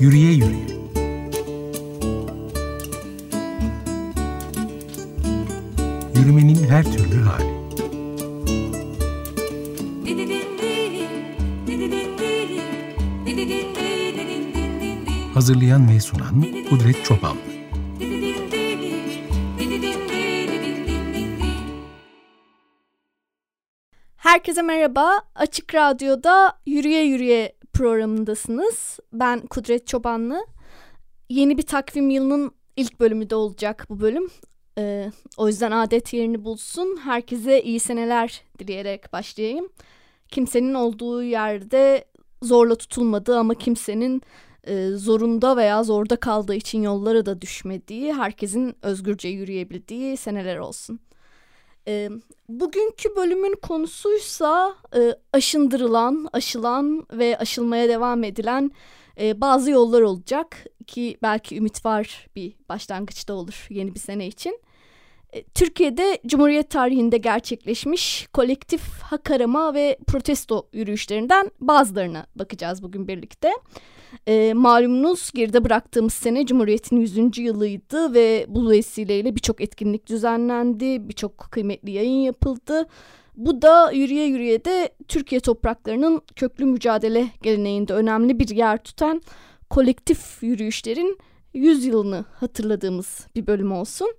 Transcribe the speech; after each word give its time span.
Yürüye 0.00 0.32
Yürüye. 0.32 0.66
Yürümenin 6.16 6.68
her 6.68 6.84
türlü 6.84 7.22
hali. 7.22 7.58
Hazırlayan 15.34 15.88
ve 15.88 16.00
sunan 16.00 16.44
Kudret 16.70 17.04
Çoban 17.04 17.36
Herkese 24.16 24.62
merhaba. 24.62 25.20
Açık 25.34 25.74
Radyo'da 25.74 26.58
Yürüye 26.66 27.02
Yürüye 27.02 27.57
programındasınız. 27.78 28.98
Ben 29.12 29.40
Kudret 29.40 29.86
Çobanlı. 29.86 30.46
Yeni 31.28 31.58
bir 31.58 31.62
takvim 31.62 32.10
yılının 32.10 32.50
ilk 32.76 33.00
bölümü 33.00 33.30
de 33.30 33.34
olacak 33.34 33.86
bu 33.90 34.00
bölüm. 34.00 34.30
Ee, 34.78 35.10
o 35.36 35.48
yüzden 35.48 35.70
adet 35.70 36.12
yerini 36.12 36.44
bulsun. 36.44 36.98
Herkese 37.04 37.62
iyi 37.62 37.80
seneler 37.80 38.42
dileyerek 38.58 39.12
başlayayım. 39.12 39.68
Kimsenin 40.28 40.74
olduğu 40.74 41.22
yerde 41.22 42.04
zorla 42.42 42.74
tutulmadığı 42.74 43.38
ama 43.38 43.54
kimsenin 43.54 44.22
e, 44.64 44.88
zorunda 44.88 45.56
veya 45.56 45.82
zorda 45.82 46.16
kaldığı 46.16 46.54
için 46.54 46.82
yollara 46.82 47.26
da 47.26 47.40
düşmediği, 47.40 48.12
herkesin 48.12 48.74
özgürce 48.82 49.28
yürüyebildiği 49.28 50.16
seneler 50.16 50.56
olsun. 50.56 51.00
E, 51.88 52.10
bugünkü 52.48 53.16
bölümün 53.16 53.54
konusuysa 53.62 54.74
e, 54.96 55.14
aşındırılan, 55.32 56.28
aşılan 56.32 57.06
ve 57.12 57.38
aşılmaya 57.38 57.88
devam 57.88 58.24
edilen 58.24 58.70
e, 59.20 59.40
bazı 59.40 59.70
yollar 59.70 60.00
olacak 60.00 60.66
ki 60.86 61.18
belki 61.22 61.56
ümit 61.56 61.84
var 61.84 62.26
bir 62.36 62.54
başlangıçta 62.68 63.34
olur 63.34 63.66
yeni 63.70 63.94
bir 63.94 64.00
sene 64.00 64.26
için. 64.26 64.60
E, 65.32 65.42
Türkiye'de 65.42 66.18
Cumhuriyet 66.26 66.70
tarihinde 66.70 67.18
gerçekleşmiş 67.18 68.26
kolektif 68.32 68.82
hak 69.02 69.30
arama 69.30 69.74
ve 69.74 69.98
protesto 70.06 70.68
yürüyüşlerinden 70.72 71.50
bazılarına 71.60 72.26
bakacağız 72.36 72.82
bugün 72.82 73.08
birlikte. 73.08 73.52
E, 74.26 74.52
malumunuz 74.54 75.30
geride 75.34 75.64
bıraktığımız 75.64 76.14
sene 76.14 76.46
Cumhuriyet'in 76.46 76.96
100. 76.96 77.38
yılıydı 77.38 78.14
ve 78.14 78.46
bu 78.48 78.70
vesileyle 78.70 79.34
birçok 79.34 79.60
etkinlik 79.60 80.06
düzenlendi, 80.06 81.08
birçok 81.08 81.38
kıymetli 81.38 81.90
yayın 81.90 82.20
yapıldı. 82.20 82.86
Bu 83.36 83.62
da 83.62 83.92
yürüye 83.92 84.26
yürüye 84.26 84.64
de 84.64 84.88
Türkiye 85.08 85.40
topraklarının 85.40 86.22
köklü 86.36 86.64
mücadele 86.64 87.28
geleneğinde 87.42 87.94
önemli 87.94 88.38
bir 88.38 88.48
yer 88.48 88.82
tutan 88.82 89.22
kolektif 89.70 90.42
yürüyüşlerin 90.42 91.18
100 91.54 91.84
yılını 91.84 92.24
hatırladığımız 92.32 93.26
bir 93.36 93.46
bölüm 93.46 93.72
olsun. 93.72 94.14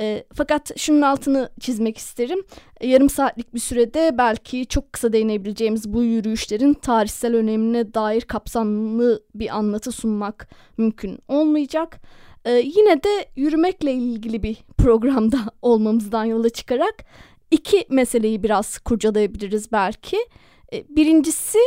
E, 0.00 0.24
fakat 0.34 0.78
şunun 0.78 1.02
altını 1.02 1.50
çizmek 1.60 1.98
isterim. 1.98 2.44
E, 2.80 2.88
yarım 2.88 3.10
saatlik 3.10 3.54
bir 3.54 3.60
sürede 3.60 4.14
belki 4.18 4.66
çok 4.66 4.92
kısa 4.92 5.12
değinebileceğimiz 5.12 5.92
bu 5.92 6.02
yürüyüşlerin 6.02 6.74
tarihsel 6.74 7.34
önemine 7.34 7.94
dair 7.94 8.20
kapsamlı 8.20 9.22
bir 9.34 9.56
anlatı 9.56 9.92
sunmak 9.92 10.48
mümkün 10.78 11.18
olmayacak. 11.28 12.00
E, 12.44 12.52
yine 12.52 13.02
de 13.02 13.26
yürümekle 13.36 13.92
ilgili 13.92 14.42
bir 14.42 14.56
programda 14.78 15.38
olmamızdan 15.62 16.24
yola 16.24 16.50
çıkarak 16.50 17.04
iki 17.50 17.86
meseleyi 17.90 18.42
biraz 18.42 18.78
kurcalayabiliriz 18.78 19.72
belki. 19.72 20.16
E, 20.72 20.84
birincisi 20.88 21.58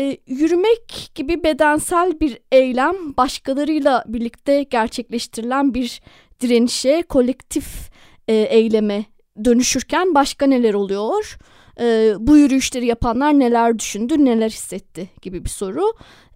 e, 0.00 0.16
yürümek 0.26 1.10
gibi 1.14 1.44
bedensel 1.44 2.20
bir 2.20 2.38
eylem 2.52 3.16
başkalarıyla 3.16 4.04
birlikte 4.06 4.62
gerçekleştirilen 4.62 5.74
bir 5.74 6.00
direnişe, 6.40 7.02
kolektif 7.08 7.90
e, 8.28 8.34
eyleme 8.34 9.04
dönüşürken 9.44 10.14
başka 10.14 10.46
neler 10.46 10.74
oluyor? 10.74 11.38
E, 11.80 12.14
bu 12.18 12.36
yürüyüşleri 12.36 12.86
yapanlar 12.86 13.38
neler 13.38 13.78
düşündü, 13.78 14.24
neler 14.24 14.50
hissetti 14.50 15.10
gibi 15.22 15.44
bir 15.44 15.50
soru. 15.50 15.92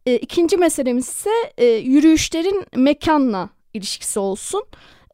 E, 0.06 0.16
ikinci 0.16 0.56
meselemiz 0.56 1.08
ise 1.08 1.30
e, 1.58 1.66
yürüyüşlerin 1.66 2.64
mekanla 2.76 3.50
ilişkisi 3.74 4.18
olsun. 4.18 4.64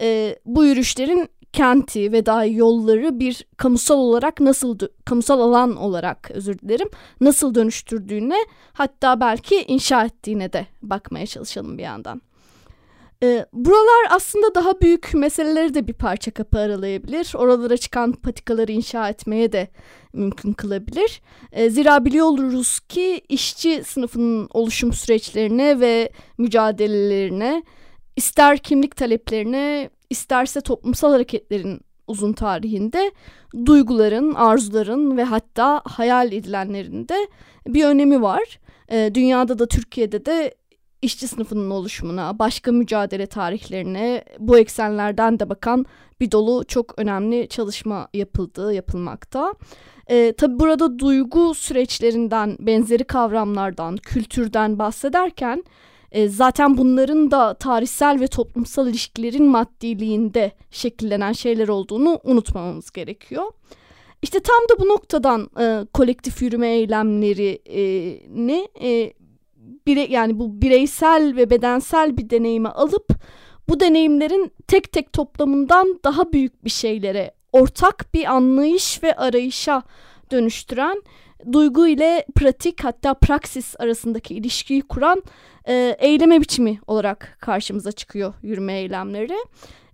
E, 0.01 0.39
bu 0.45 0.65
yürüyüşlerin 0.65 1.29
kenti 1.53 2.13
ve 2.13 2.27
daha 2.27 2.45
yolları 2.45 3.21
bir 3.21 3.47
kamusal 3.57 3.99
olarak 3.99 4.41
nasıl 4.41 4.79
kamusal 5.05 5.41
alan 5.41 5.77
olarak 5.77 6.31
özür 6.31 6.59
dilerim 6.59 6.89
nasıl 7.21 7.55
dönüştürdüğüne 7.55 8.37
hatta 8.73 9.21
belki 9.21 9.65
inşa 9.69 10.05
ettiğine 10.05 10.53
de 10.53 10.67
bakmaya 10.83 11.27
çalışalım 11.27 11.79
bir 11.79 11.83
yandan. 11.83 12.23
E, 13.23 13.47
buralar 13.53 14.07
aslında 14.11 14.55
daha 14.55 14.81
büyük 14.81 15.15
meseleleri 15.15 15.75
de 15.75 15.87
bir 15.87 15.93
parça 15.93 16.31
kapı 16.31 16.59
aralayabilir. 16.59 17.33
Oralara 17.35 17.77
çıkan 17.77 18.13
patikaları 18.13 18.73
inşa 18.73 19.09
etmeye 19.09 19.53
de 19.53 19.69
mümkün 20.13 20.53
kılabilir. 20.53 21.21
E, 21.53 21.71
zira 21.71 22.05
biliyoruz 22.05 22.81
ki 22.81 23.21
işçi 23.29 23.85
sınıfının 23.85 24.49
oluşum 24.55 24.93
süreçlerine 24.93 25.81
ve 25.81 26.11
mücadelelerine, 26.39 27.63
ister 28.17 28.59
kimlik 28.59 28.97
taleplerine, 28.97 29.91
isterse 30.11 30.61
toplumsal 30.61 31.13
hareketlerin 31.13 31.81
uzun 32.07 32.33
tarihinde 32.33 33.13
duyguların, 33.67 34.35
arzuların 34.35 35.17
ve 35.17 35.25
hatta 35.25 35.83
hayal 35.85 36.33
edilenlerin 36.33 37.09
de 37.09 37.29
bir 37.67 37.85
önemi 37.85 38.23
var. 38.23 38.59
E, 38.89 39.11
dünyada 39.15 39.59
da 39.59 39.67
Türkiye'de 39.67 40.27
de 40.27 40.55
işçi 41.07 41.29
sınıfının 41.29 41.71
oluşumuna, 41.71 42.39
başka 42.39 42.73
mücadele 42.73 43.27
tarihlerine 43.27 44.25
bu 44.39 44.59
eksenlerden 44.59 45.41
de 45.41 45.49
bakan 45.49 45.87
bir 46.21 46.31
dolu 46.31 46.65
çok 46.65 46.99
önemli 46.99 47.49
çalışma 47.49 48.09
yapıldı, 48.15 48.75
yapılmakta. 48.75 49.55
E, 50.07 50.33
tabii 50.33 50.59
burada 50.59 50.99
duygu 50.99 51.55
süreçlerinden, 51.55 52.57
benzeri 52.61 53.05
kavramlardan, 53.05 53.97
kültürden 53.97 54.79
bahsederken 54.79 55.65
e, 56.13 56.29
zaten 56.29 56.77
bunların 56.77 57.31
da 57.31 57.55
tarihsel 57.55 58.21
ve 58.21 58.27
toplumsal 58.27 58.89
ilişkilerin 58.89 59.45
maddiliğinde 59.45 60.53
şekillenen 60.71 61.33
şeyler 61.33 61.69
olduğunu 61.69 62.21
unutmamamız 62.25 62.91
gerekiyor. 62.91 63.45
İşte 64.23 64.41
tam 64.41 64.63
da 64.71 64.85
bu 64.85 64.89
noktadan 64.89 65.51
e, 65.61 65.87
kolektif 65.93 66.43
yürüme 66.43 66.69
eylemlerini 66.69 68.69
e, 68.83 69.13
bire, 69.87 70.07
yani 70.11 70.39
bu 70.39 70.63
bireysel 70.63 71.37
ve 71.37 71.51
bedensel 71.51 72.17
bir 72.17 72.31
deneyimi 72.31 72.69
alıp 72.69 73.09
bu 73.69 73.81
deneyimlerin 73.81 74.53
tek 74.67 74.93
tek 74.93 75.13
toplamından 75.13 76.01
daha 76.05 76.33
büyük 76.33 76.65
bir 76.65 76.71
şeylere, 76.71 77.35
ortak 77.53 78.15
bir 78.15 78.25
anlayış 78.25 79.03
ve 79.03 79.17
arayışa 79.17 79.83
dönüştüren, 80.31 81.03
duygu 81.53 81.89
ile 81.89 82.27
pratik 82.35 82.85
hatta 82.85 83.15
praksis 83.15 83.75
arasındaki 83.79 84.35
ilişkiyi 84.35 84.83
kuran 84.83 85.23
e, 85.69 85.97
eyleme 85.99 86.41
biçimi 86.41 86.79
olarak 86.87 87.39
karşımıza 87.41 87.93
çıkıyor 87.93 88.35
yürüme 88.43 88.79
eylemleri. 88.79 89.37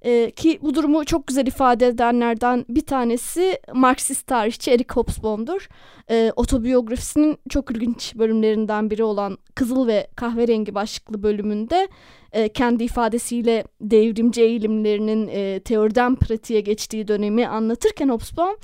E, 0.02 0.30
ki 0.30 0.58
bu 0.62 0.74
durumu 0.74 1.04
çok 1.04 1.26
güzel 1.26 1.46
ifade 1.46 1.86
edenlerden 1.86 2.64
bir 2.68 2.86
tanesi 2.86 3.60
Marksist 3.74 4.26
tarihçi 4.26 4.70
Eric 4.70 4.94
Hobsbawm'dur. 4.94 5.68
E, 6.10 6.32
otobiyografisinin 6.36 7.38
çok 7.48 7.70
ilginç 7.70 8.14
bölümlerinden 8.16 8.90
biri 8.90 9.04
olan 9.04 9.38
Kızıl 9.54 9.86
ve 9.86 10.06
Kahverengi 10.16 10.74
başlıklı 10.74 11.22
bölümünde 11.22 11.88
e, 12.32 12.48
kendi 12.48 12.84
ifadesiyle 12.84 13.64
devrimci 13.80 14.42
eğilimlerinin 14.42 15.28
e, 15.28 15.60
teoriden 15.60 16.16
pratiğe 16.16 16.60
geçtiği 16.60 17.08
dönemi 17.08 17.46
anlatırken 17.46 18.08
Hobsbawm 18.08 18.56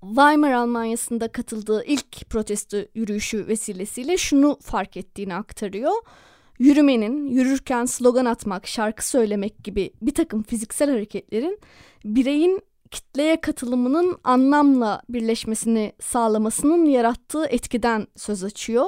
Weimar 0.00 0.52
Almanya'sında 0.52 1.28
katıldığı 1.28 1.84
ilk 1.84 2.30
protesto 2.30 2.76
yürüyüşü 2.94 3.46
vesilesiyle 3.48 4.16
şunu 4.16 4.58
fark 4.62 4.96
ettiğini 4.96 5.34
aktarıyor. 5.34 5.92
Yürümenin, 6.58 7.26
yürürken 7.26 7.84
slogan 7.84 8.24
atmak, 8.24 8.66
şarkı 8.66 9.08
söylemek 9.08 9.64
gibi 9.64 9.92
bir 10.02 10.14
takım 10.14 10.42
fiziksel 10.42 10.90
hareketlerin 10.90 11.58
bireyin 12.04 12.62
kitleye 12.90 13.40
katılımının 13.40 14.18
anlamla 14.24 15.02
birleşmesini 15.08 15.92
sağlamasının 16.00 16.84
yarattığı 16.84 17.46
etkiden 17.46 18.06
söz 18.16 18.44
açıyor. 18.44 18.86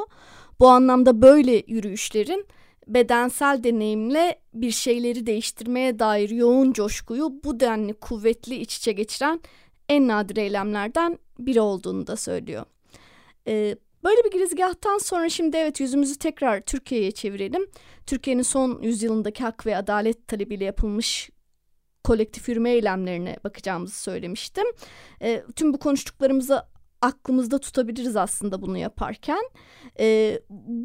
Bu 0.60 0.68
anlamda 0.68 1.22
böyle 1.22 1.62
yürüyüşlerin 1.66 2.46
bedensel 2.88 3.64
deneyimle 3.64 4.40
bir 4.54 4.70
şeyleri 4.70 5.26
değiştirmeye 5.26 5.98
dair 5.98 6.30
yoğun 6.30 6.72
coşkuyu 6.72 7.32
bu 7.44 7.60
denli 7.60 7.94
kuvvetli 7.94 8.56
iç 8.56 8.76
içe 8.76 8.92
geçiren 8.92 9.40
en 9.92 10.08
nadir 10.08 10.36
eylemlerden 10.36 11.18
biri 11.38 11.60
olduğunu 11.60 12.06
da 12.06 12.16
söylüyor. 12.16 12.64
Ee, 13.48 13.76
böyle 14.04 14.24
bir 14.24 14.30
girizgahtan 14.30 14.98
sonra 14.98 15.28
şimdi 15.28 15.56
evet 15.56 15.80
yüzümüzü 15.80 16.18
tekrar 16.18 16.60
Türkiye'ye 16.60 17.10
çevirelim. 17.10 17.66
Türkiye'nin 18.06 18.42
son 18.42 18.82
yüzyılındaki 18.82 19.42
hak 19.42 19.66
ve 19.66 19.76
adalet 19.76 20.28
talebiyle 20.28 20.64
yapılmış 20.64 21.30
kolektif 22.04 22.48
yürüme 22.48 22.70
eylemlerine 22.70 23.36
bakacağımızı 23.44 24.02
söylemiştim. 24.02 24.64
E, 25.22 25.42
tüm 25.56 25.72
bu 25.72 25.78
konuştuklarımızı 25.78 26.62
aklımızda 27.00 27.58
tutabiliriz 27.58 28.16
aslında 28.16 28.62
bunu 28.62 28.78
yaparken. 28.78 29.42
E, 30.00 30.38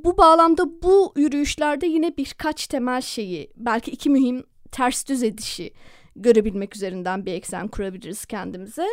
bu 0.04 0.18
bağlamda 0.18 0.82
bu 0.84 1.14
yürüyüşlerde 1.18 1.88
yine 1.88 2.18
birkaç 2.18 2.68
temel 2.68 3.02
şeyi 3.02 3.52
belki 3.56 3.92
iki 3.92 4.10
mühim 4.10 4.44
ters 4.72 5.08
düz 5.08 5.24
edişi 5.24 5.74
görebilmek 6.22 6.76
üzerinden 6.76 7.26
bir 7.26 7.34
eksen 7.34 7.68
kurabiliriz 7.68 8.26
kendimize. 8.26 8.88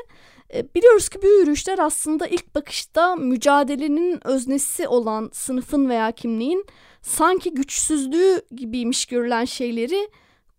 E, 0.54 0.74
biliyoruz 0.74 1.08
ki 1.08 1.18
bu 1.22 1.26
yürüyüşler 1.26 1.78
aslında 1.78 2.26
ilk 2.26 2.54
bakışta 2.54 3.16
mücadelenin 3.16 4.26
öznesi 4.26 4.88
olan 4.88 5.30
sınıfın 5.32 5.88
veya 5.88 6.12
kimliğin 6.12 6.66
sanki 7.02 7.54
güçsüzlüğü 7.54 8.42
gibiymiş 8.56 9.06
görülen 9.06 9.44
şeyleri 9.44 10.08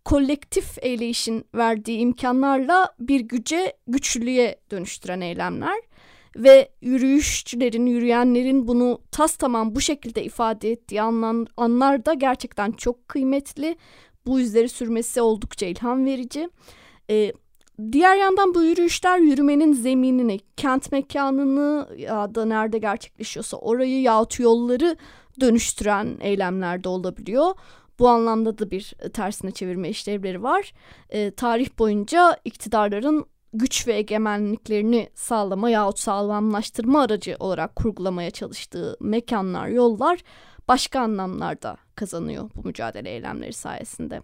kolektif 0.04 0.78
eyleyişin 0.78 1.44
verdiği 1.54 1.98
imkanlarla 1.98 2.94
bir 3.00 3.20
güce, 3.20 3.76
güçlülüğe 3.86 4.60
dönüştüren 4.70 5.20
eylemler 5.20 5.76
ve 6.36 6.68
yürüyüşçülerin, 6.80 7.86
yürüyenlerin 7.86 8.68
bunu 8.68 9.00
tas 9.10 9.36
tamam 9.36 9.74
bu 9.74 9.80
şekilde 9.80 10.24
ifade 10.24 10.70
ettiği 10.70 11.02
anlar, 11.02 11.48
anlar 11.56 12.06
da 12.06 12.14
gerçekten 12.14 12.72
çok 12.72 13.08
kıymetli. 13.08 13.76
Bu 14.26 14.40
izleri 14.40 14.68
sürmesi 14.68 15.20
oldukça 15.20 15.66
ilham 15.66 16.04
verici. 16.04 16.48
Ee, 17.10 17.32
diğer 17.92 18.16
yandan 18.16 18.54
bu 18.54 18.62
yürüyüşler 18.62 19.18
yürümenin 19.18 19.72
zeminini, 19.72 20.40
kent 20.56 20.92
mekanını 20.92 21.88
ya 21.96 22.34
da 22.34 22.44
nerede 22.44 22.78
gerçekleşiyorsa 22.78 23.56
orayı 23.56 24.00
yahut 24.00 24.40
yolları 24.40 24.96
dönüştüren 25.40 26.16
eylemler 26.20 26.84
de 26.84 26.88
olabiliyor. 26.88 27.54
Bu 27.98 28.08
anlamda 28.08 28.58
da 28.58 28.70
bir 28.70 28.94
tersine 29.12 29.50
çevirme 29.50 29.88
işlevleri 29.88 30.42
var. 30.42 30.72
E, 31.10 31.30
tarih 31.30 31.78
boyunca 31.78 32.36
iktidarların 32.44 33.26
güç 33.52 33.88
ve 33.88 33.94
egemenliklerini 33.94 35.08
sağlama 35.14 35.70
yahut 35.70 35.98
sağlamlaştırma 35.98 37.02
aracı 37.02 37.36
olarak 37.38 37.76
kurgulamaya 37.76 38.30
çalıştığı 38.30 38.96
mekanlar, 39.00 39.68
yollar 39.68 40.18
başka 40.68 41.00
anlamlarda 41.00 41.76
kazanıyor 41.94 42.50
bu 42.54 42.66
mücadele 42.68 43.10
eylemleri 43.10 43.52
sayesinde. 43.52 44.22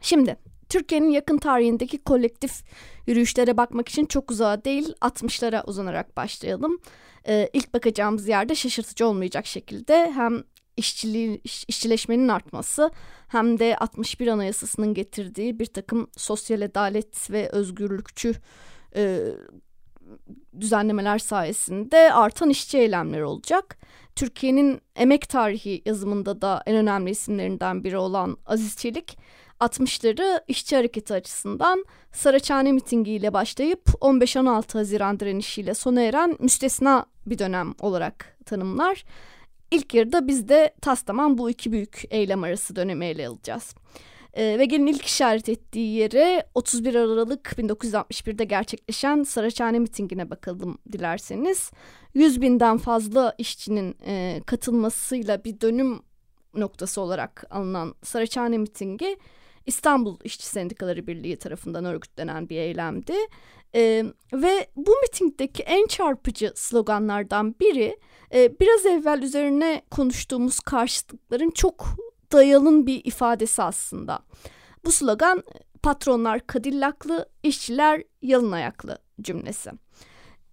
Şimdi 0.00 0.36
Türkiye'nin 0.68 1.10
yakın 1.10 1.38
tarihindeki 1.38 1.98
kolektif 1.98 2.62
yürüyüşlere 3.06 3.56
bakmak 3.56 3.88
için 3.88 4.06
çok 4.06 4.30
uzağa 4.30 4.64
değil 4.64 4.94
60'lara 5.00 5.64
uzanarak 5.66 6.16
başlayalım. 6.16 6.78
Ee, 7.28 7.50
ilk 7.52 7.74
bakacağımız 7.74 8.28
yerde 8.28 8.54
şaşırtıcı 8.54 9.06
olmayacak 9.06 9.46
şekilde 9.46 10.12
hem 10.12 10.44
işçiliği, 10.76 11.40
işçileşmenin 11.44 12.28
artması 12.28 12.90
hem 13.28 13.58
de 13.58 13.76
61 13.76 14.26
Anayasası'nın 14.26 14.94
getirdiği 14.94 15.58
bir 15.58 15.66
takım 15.66 16.10
sosyal 16.16 16.60
adalet 16.62 17.30
ve 17.30 17.48
özgürlükçü 17.48 18.34
e, 18.96 19.20
düzenlemeler 20.60 21.18
sayesinde 21.18 22.12
artan 22.12 22.50
işçi 22.50 22.78
eylemleri 22.78 23.24
olacak. 23.24 23.78
Türkiye'nin 24.16 24.80
emek 24.96 25.28
tarihi 25.28 25.82
yazımında 25.84 26.42
da 26.42 26.62
en 26.66 26.76
önemli 26.76 27.10
isimlerinden 27.10 27.84
biri 27.84 27.98
olan 27.98 28.36
Aziz 28.46 28.76
Çelik 28.76 29.18
60'ları 29.60 30.40
işçi 30.48 30.76
hareketi 30.76 31.14
açısından 31.14 31.84
Saraçhane 32.12 32.72
mitingiyle 32.72 33.32
başlayıp 33.32 33.88
15-16 33.88 34.72
Haziran 34.72 35.20
direnişiyle 35.20 35.74
sona 35.74 36.02
eren 36.02 36.36
müstesna 36.40 37.06
bir 37.26 37.38
dönem 37.38 37.74
olarak 37.80 38.38
tanımlar. 38.46 39.04
İlk 39.70 39.94
yarıda 39.94 40.26
biz 40.26 40.48
de 40.48 40.74
taslaman 40.80 41.38
bu 41.38 41.50
iki 41.50 41.72
büyük 41.72 42.02
eylem 42.10 42.44
arası 42.44 42.76
dönemi 42.76 43.06
ele 43.06 43.28
alacağız. 43.28 43.74
Ee, 44.36 44.58
ve 44.58 44.64
gelin 44.64 44.86
ilk 44.86 45.06
işaret 45.06 45.48
ettiği 45.48 45.96
yere 45.96 46.46
31 46.54 46.94
Aralık 46.94 47.46
1961'de 47.58 48.44
gerçekleşen 48.44 49.22
Saraçhane 49.22 49.78
mitingine 49.78 50.30
bakalım 50.30 50.78
dilerseniz. 50.92 51.70
100 52.14 52.40
binden 52.40 52.78
fazla 52.78 53.34
işçinin 53.38 53.96
e, 54.06 54.42
katılmasıyla 54.46 55.44
bir 55.44 55.60
dönüm 55.60 56.00
noktası 56.54 57.00
olarak 57.00 57.44
alınan 57.50 57.94
Saraçhane 58.02 58.58
mitingi 58.58 59.16
İstanbul 59.66 60.16
İşçi 60.24 60.46
Sendikaları 60.46 61.06
Birliği 61.06 61.36
tarafından 61.36 61.84
örgütlenen 61.84 62.48
bir 62.48 62.56
eylemdi. 62.56 63.14
E, 63.74 64.04
ve 64.32 64.66
bu 64.76 64.90
mitingdeki 65.02 65.62
en 65.62 65.86
çarpıcı 65.86 66.52
sloganlardan 66.54 67.54
biri 67.60 67.98
e, 68.34 68.60
biraz 68.60 68.86
evvel 68.86 69.22
üzerine 69.22 69.82
konuştuğumuz 69.90 70.60
karşıtlıkların 70.60 71.50
çok 71.50 71.86
dayalın 72.34 72.86
bir 72.86 73.04
ifadesi 73.04 73.62
aslında. 73.62 74.18
Bu 74.84 74.92
slogan 74.92 75.42
patronlar 75.82 76.46
kadillaklı, 76.46 77.28
işçiler 77.42 78.02
yalın 78.22 78.52
ayaklı 78.52 78.98
cümlesi. 79.20 79.70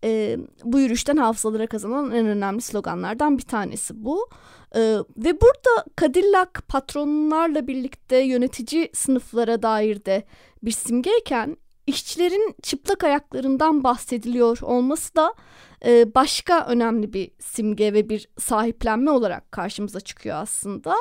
E, 0.04 0.38
bu 0.64 0.80
yürüyüşten 0.80 1.18
hafızalara 1.18 1.68
kazanan 1.68 2.12
en 2.12 2.26
önemli 2.26 2.62
sloganlardan 2.62 3.38
bir 3.38 3.44
tanesi 3.44 4.06
bu. 4.06 4.30
E, 4.76 4.80
ve 5.18 5.42
burada 5.42 5.86
Kadillak 5.96 6.64
patronlarla 6.68 7.68
birlikte 7.68 8.18
yönetici 8.18 8.90
sınıflara 8.94 9.62
dair 9.62 10.06
de 10.06 10.24
bir 10.64 10.72
simgeyken 10.72 11.58
işçilerin 11.88 12.56
çıplak 12.62 13.04
ayaklarından 13.04 13.84
bahsediliyor 13.84 14.60
olması 14.62 15.16
da 15.16 15.34
e, 15.86 16.16
başka 16.16 16.66
önemli 16.66 17.14
bir 17.14 17.32
simge 17.40 17.94
ve 17.94 18.10
bir 18.10 18.30
sahiplenme 18.38 19.12
olarak 19.12 19.52
karşımıza 19.52 20.00
çıkıyor 20.00 20.36
aslında. 20.36 20.96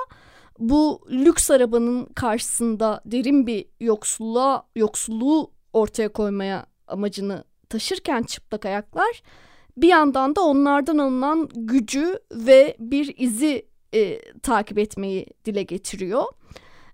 Bu 0.61 1.01
lüks 1.11 1.51
arabanın 1.51 2.05
karşısında 2.05 3.03
derin 3.05 3.47
bir 3.47 3.67
yoksulluğa, 3.81 4.67
yoksulluğu 4.77 5.51
ortaya 5.73 6.09
koymaya 6.09 6.67
amacını 6.87 7.45
taşırken 7.69 8.23
çıplak 8.23 8.67
ayaklar 8.67 9.23
bir 9.77 9.89
yandan 9.89 10.37
da 10.37 10.41
onlardan 10.41 10.99
alınan 10.99 11.49
gücü 11.55 12.19
ve 12.33 12.77
bir 12.79 13.15
izi 13.19 13.67
e, 13.95 14.21
takip 14.43 14.79
etmeyi 14.79 15.27
dile 15.45 15.63
getiriyor. 15.63 16.25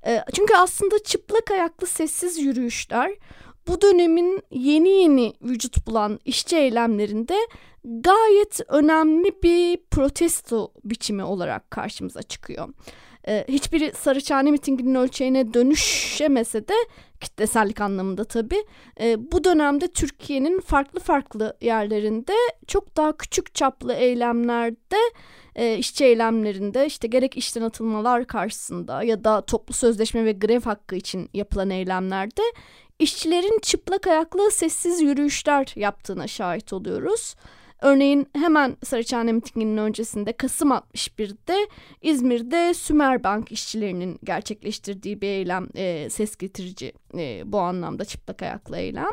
E, 0.07 0.23
çünkü 0.33 0.55
aslında 0.55 0.99
çıplak 0.99 1.51
ayaklı 1.51 1.87
sessiz 1.87 2.39
yürüyüşler 2.39 3.15
bu 3.69 3.81
dönemin 3.81 4.43
yeni 4.51 4.89
yeni 4.89 5.35
vücut 5.43 5.87
bulan 5.87 6.21
işçi 6.25 6.57
eylemlerinde 6.57 7.37
gayet 7.85 8.61
önemli 8.69 9.43
bir 9.43 9.79
protesto 9.91 10.73
biçimi 10.85 11.25
olarak 11.25 11.71
karşımıza 11.71 12.23
çıkıyor. 12.23 12.69
Ee, 13.29 13.45
hiçbiri 13.49 13.93
Sarıçhane 13.93 14.51
mitinginin 14.51 14.95
ölçeğine 14.95 15.55
dönüşemese 15.55 16.69
de 16.69 16.75
kitlesellik 17.21 17.81
anlamında 17.81 18.25
tabii. 18.25 18.65
E, 19.01 19.33
bu 19.33 19.45
dönemde 19.45 19.89
Türkiye'nin 19.89 20.61
farklı 20.61 21.01
farklı 21.01 21.57
yerlerinde 21.61 22.33
çok 22.67 22.97
daha 22.97 23.17
küçük 23.17 23.55
çaplı 23.55 23.93
eylemlerde 23.93 24.97
e, 25.57 25.79
işçi 25.79 26.05
eylemlerinde 26.05 26.87
işte 26.87 27.09
gerek 27.09 27.37
işten 27.37 27.63
atılmalar 27.63 28.27
karşısında 28.27 29.03
ya 29.03 29.25
da 29.25 29.41
toplu 29.41 29.75
sözleşme 29.75 30.25
ve 30.25 30.33
grev 30.33 30.61
hakkı 30.61 30.97
için 30.97 31.31
yapılan 31.35 31.71
eylemlerde 31.71 32.43
işçilerin 32.99 33.59
çıplak 33.63 34.07
ayaklı 34.07 34.51
sessiz 34.51 35.03
yürüyüşler 35.03 35.73
yaptığına 35.77 36.27
şahit 36.27 36.73
oluyoruz. 36.73 37.35
Örneğin 37.83 38.29
hemen 38.35 38.77
Saraçhane 38.85 39.33
mitinginin 39.33 39.77
öncesinde 39.77 40.33
Kasım 40.33 40.71
61'de 40.71 41.69
İzmir'de 42.03 42.75
Sümerbank 42.75 43.53
işçilerinin 43.53 44.19
gerçekleştirdiği 44.25 45.21
bir 45.21 45.29
eylem 45.29 45.69
e, 45.75 46.11
ses 46.11 46.37
getirici 46.37 46.93
e, 47.19 47.43
bu 47.53 47.59
anlamda 47.59 48.05
çıplak 48.05 48.43
ayaklı 48.43 48.77
eylem. 48.77 49.11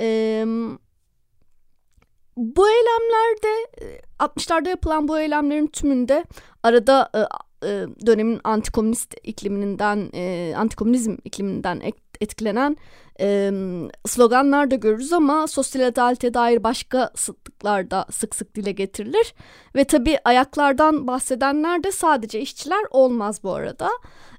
E, 0.00 0.44
bu 2.36 2.68
eylemlerde 2.68 3.66
60'larda 4.18 4.68
yapılan 4.68 5.08
bu 5.08 5.18
eylemlerin 5.18 5.66
tümünde 5.66 6.24
arada 6.62 7.10
e, 7.66 7.86
dönemin 8.06 8.40
antikomünist 8.44 9.14
ikliminden, 9.22 10.10
e, 10.14 10.54
antikomünizm 10.56 11.16
ikliminden 11.24 11.82
etkilenen 12.20 12.76
e, 13.20 13.50
sloganlar 14.06 14.70
da 14.70 14.74
görürüz 14.74 15.12
ama 15.12 15.46
sosyal 15.46 15.86
adalete 15.86 16.34
dair 16.34 16.64
başka 16.64 17.10
sıklıklar 17.14 17.90
da 17.90 18.06
sık 18.10 18.34
sık 18.34 18.54
dile 18.54 18.72
getirilir. 18.72 19.34
Ve 19.76 19.84
tabii 19.84 20.18
ayaklardan 20.24 21.06
bahsedenler 21.06 21.84
de 21.84 21.92
sadece 21.92 22.40
işçiler 22.40 22.84
olmaz 22.90 23.42
bu 23.42 23.52
arada. 23.52 23.90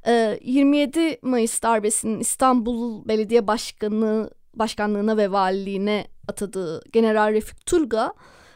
E, 0.08 0.40
27 0.44 1.20
Mayıs 1.22 1.64
darbesinin 1.64 2.20
İstanbul 2.20 3.08
Belediye 3.08 3.48
Başkanı 3.48 4.30
başkanlığına 4.54 5.18
ve 5.18 5.32
valiliğine 5.32 6.08
atadığı 6.28 6.82
General 6.92 7.34
Refik 7.34 7.66
Turga 7.66 8.14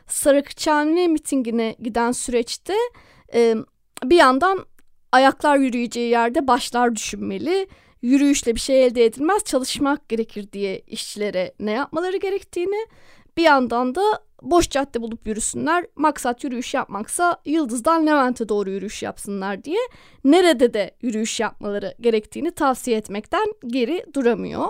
Sarıkçhane 0.07 1.07
mitingine 1.07 1.75
giden 1.79 2.11
süreçte 2.11 2.73
bir 4.03 4.15
yandan 4.15 4.65
ayaklar 5.12 5.58
yürüyeceği 5.58 6.10
yerde 6.10 6.48
başlar 6.48 6.96
düşünmeli. 6.96 7.68
Yürüyüşle 8.01 8.56
bir 8.56 8.60
şey 8.60 8.86
elde 8.86 9.06
edilmez 9.06 9.44
çalışmak 9.44 10.10
gerekir 10.10 10.51
diye 10.51 10.79
işçilere 10.79 11.53
ne 11.60 11.72
yapmaları 11.72 12.18
gerektiğini. 12.18 12.88
Bir 13.38 13.44
yandan 13.44 13.96
da 13.96 14.01
boş 14.41 14.70
cadde 14.70 15.01
bulup 15.01 15.27
yürüsünler. 15.27 15.86
Maksat 15.96 16.44
yürüyüş 16.44 16.74
yapmaksa 16.74 17.38
Yıldız'dan 17.46 18.08
Levent'e 18.08 18.50
doğru 18.50 18.70
yürüyüş 18.70 19.03
yapsınlar 19.03 19.63
diye 19.63 19.79
nerede 20.24 20.74
de 20.74 20.91
yürüyüş 21.01 21.39
yapmaları 21.39 21.96
gerektiğini 22.01 22.51
tavsiye 22.51 22.98
etmekten 22.98 23.46
geri 23.68 24.06
duramıyor. 24.13 24.68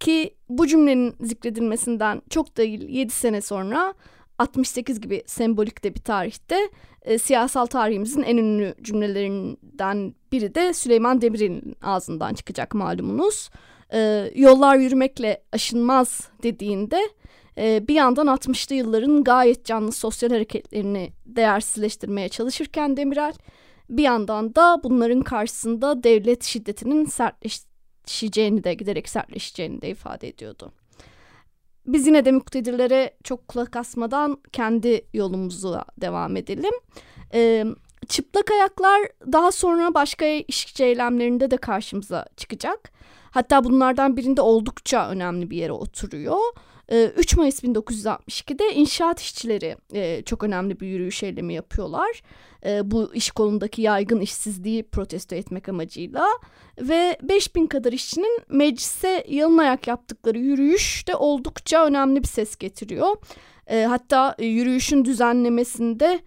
Ki 0.00 0.34
bu 0.48 0.66
cümlenin 0.66 1.14
zikredilmesinden 1.20 2.22
çok 2.30 2.56
değil 2.56 2.88
7 2.88 3.12
sene 3.12 3.40
sonra 3.40 3.94
68 4.38 5.00
gibi 5.00 5.22
sembolik 5.26 5.84
de 5.84 5.94
bir 5.94 6.00
tarihte 6.00 6.70
e, 7.06 7.18
siyasal 7.18 7.66
tarihimizin 7.66 8.22
en 8.22 8.36
ünlü 8.36 8.74
cümlelerinden 8.82 10.14
biri 10.32 10.54
de 10.54 10.74
Süleyman 10.74 11.20
Demirel'in 11.20 11.76
ağzından 11.82 12.34
çıkacak 12.34 12.74
malumunuz. 12.74 13.50
E, 13.92 14.30
yollar 14.34 14.76
yürümekle 14.76 15.42
aşınmaz 15.52 16.28
dediğinde 16.42 17.00
e, 17.58 17.88
bir 17.88 17.94
yandan 17.94 18.26
60'lı 18.26 18.74
yılların 18.74 19.24
gayet 19.24 19.64
canlı 19.64 19.92
sosyal 19.92 20.30
hareketlerini 20.30 21.12
değersizleştirmeye 21.26 22.28
çalışırken 22.28 22.96
Demirel 22.96 23.34
bir 23.90 24.02
yandan 24.02 24.54
da 24.54 24.80
bunların 24.84 25.22
karşısında 25.22 26.02
devlet 26.02 26.44
şiddetinin 26.44 27.04
sertleşeceğini 27.04 28.64
de 28.64 28.74
giderek 28.74 29.08
sertleşeceğini 29.08 29.82
de 29.82 29.88
ifade 29.88 30.28
ediyordu. 30.28 30.72
Biz 31.86 32.06
yine 32.06 32.24
de 32.24 32.32
muktedirlere 32.32 33.10
çok 33.24 33.48
kulak 33.48 33.76
asmadan 33.76 34.38
kendi 34.52 35.04
yolumuza 35.14 35.84
devam 36.00 36.36
edelim. 36.36 36.74
Ee, 37.34 37.64
çıplak 38.08 38.50
ayaklar 38.50 39.02
daha 39.32 39.52
sonra 39.52 39.94
başka 39.94 40.26
işçi 40.26 40.84
eylemlerinde 40.84 41.50
de 41.50 41.56
karşımıza 41.56 42.26
çıkacak. 42.36 42.92
Hatta 43.30 43.64
bunlardan 43.64 44.16
birinde 44.16 44.40
oldukça 44.40 45.08
önemli 45.08 45.50
bir 45.50 45.56
yere 45.56 45.72
oturuyor. 45.72 46.38
3 46.88 47.34
ee, 47.34 47.36
Mayıs 47.36 47.64
1962'de 47.64 48.74
inşaat 48.74 49.20
işçileri 49.20 49.76
e, 49.92 50.22
çok 50.22 50.44
önemli 50.44 50.80
bir 50.80 50.86
yürüyüş 50.86 51.22
eylemi 51.22 51.54
yapıyorlar. 51.54 52.22
E, 52.66 52.90
bu 52.90 53.14
iş 53.14 53.30
kolundaki 53.30 53.82
yaygın 53.82 54.20
işsizliği 54.20 54.82
protesto 54.82 55.36
etmek 55.36 55.68
amacıyla 55.68 56.26
ve 56.80 57.18
5000 57.22 57.66
kadar 57.66 57.92
işçinin 57.92 58.40
meclise 58.48 59.24
yalın 59.28 59.58
ayak 59.58 59.86
yaptıkları 59.86 60.38
yürüyüş 60.38 61.08
de 61.08 61.16
oldukça 61.16 61.86
önemli 61.86 62.22
bir 62.22 62.28
ses 62.28 62.56
getiriyor. 62.56 63.16
E, 63.66 63.82
hatta 63.84 64.36
yürüyüşün 64.38 65.04
düzenlemesinde 65.04 66.20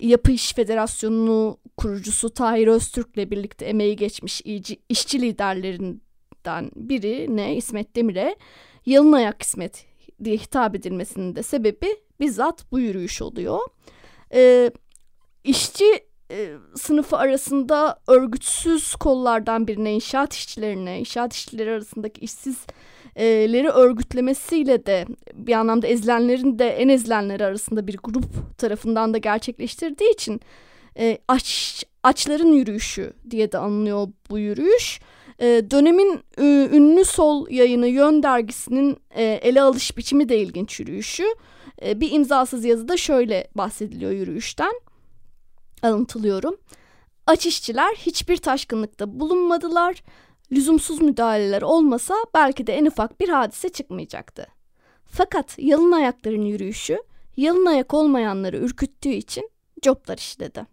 Yapı 0.00 0.32
İş 0.32 0.52
Federasyonu 0.52 1.58
kurucusu 1.76 2.30
Tahir 2.30 2.66
Öztürk'le 2.66 3.30
birlikte 3.30 3.64
emeği 3.66 3.96
geçmiş 3.96 4.42
işçi 4.88 5.20
liderlerinden 5.22 6.70
biri 6.76 7.36
ne 7.36 7.56
İsmet 7.56 7.96
Demir'e 7.96 8.36
yalın 8.86 9.12
ayak 9.12 9.42
İsmet 9.42 9.86
diye 10.24 10.36
hitap 10.36 10.74
edilmesinin 10.74 11.36
de 11.36 11.42
sebebi 11.42 11.96
bizzat 12.20 12.72
bu 12.72 12.80
yürüyüş 12.80 13.22
oluyor. 13.22 13.58
E, 14.34 14.70
işçi 15.44 16.10
e, 16.30 16.52
sınıfı 16.74 17.16
arasında 17.16 18.00
örgütsüz 18.06 18.94
kollardan 18.94 19.68
birine 19.68 19.94
inşaat 19.94 20.34
işçilerine, 20.34 20.98
inşaat 20.98 21.32
işçileri 21.34 21.70
arasındaki 21.70 22.20
işsizleri 22.20 23.68
örgütlemesiyle 23.68 24.86
de 24.86 25.06
bir 25.34 25.52
anlamda 25.52 25.86
ezilenlerin 25.86 26.58
de 26.58 26.68
en 26.68 26.88
ezilenleri 26.88 27.44
arasında 27.44 27.86
bir 27.86 27.98
grup 28.02 28.58
tarafından 28.58 29.14
da 29.14 29.18
gerçekleştirdiği 29.18 30.12
için 30.12 30.40
e, 30.98 31.18
aç, 31.28 31.84
açların 32.02 32.52
yürüyüşü 32.52 33.12
diye 33.30 33.52
de 33.52 33.58
anılıyor 33.58 34.08
bu 34.30 34.38
yürüyüş. 34.38 35.00
Dönemin 35.40 36.20
e, 36.38 36.68
ünlü 36.72 37.04
sol 37.04 37.48
yayını 37.50 37.86
Yön 37.86 38.22
dergisinin 38.22 38.96
e, 39.10 39.24
ele 39.24 39.62
alış 39.62 39.96
biçimi 39.96 40.28
de 40.28 40.38
ilginç 40.38 40.80
yürüyüşü. 40.80 41.34
E, 41.82 42.00
bir 42.00 42.12
imzasız 42.12 42.64
yazıda 42.64 42.96
şöyle 42.96 43.48
bahsediliyor 43.54 44.10
yürüyüşten. 44.10 44.80
Alıntılıyorum. 45.82 46.56
Aç 47.26 47.46
işçiler 47.46 47.94
hiçbir 47.94 48.36
taşkınlıkta 48.36 49.20
bulunmadılar. 49.20 50.02
Lüzumsuz 50.52 51.00
müdahaleler 51.00 51.62
olmasa 51.62 52.14
belki 52.34 52.66
de 52.66 52.74
en 52.74 52.86
ufak 52.86 53.20
bir 53.20 53.28
hadise 53.28 53.68
çıkmayacaktı. 53.68 54.46
Fakat 55.06 55.58
yalın 55.58 55.92
ayakların 55.92 56.44
yürüyüşü 56.44 56.98
yalın 57.36 57.66
ayak 57.66 57.94
olmayanları 57.94 58.56
ürküttüğü 58.56 59.08
için 59.08 59.50
coplar 59.82 60.18
işledi. 60.18 60.66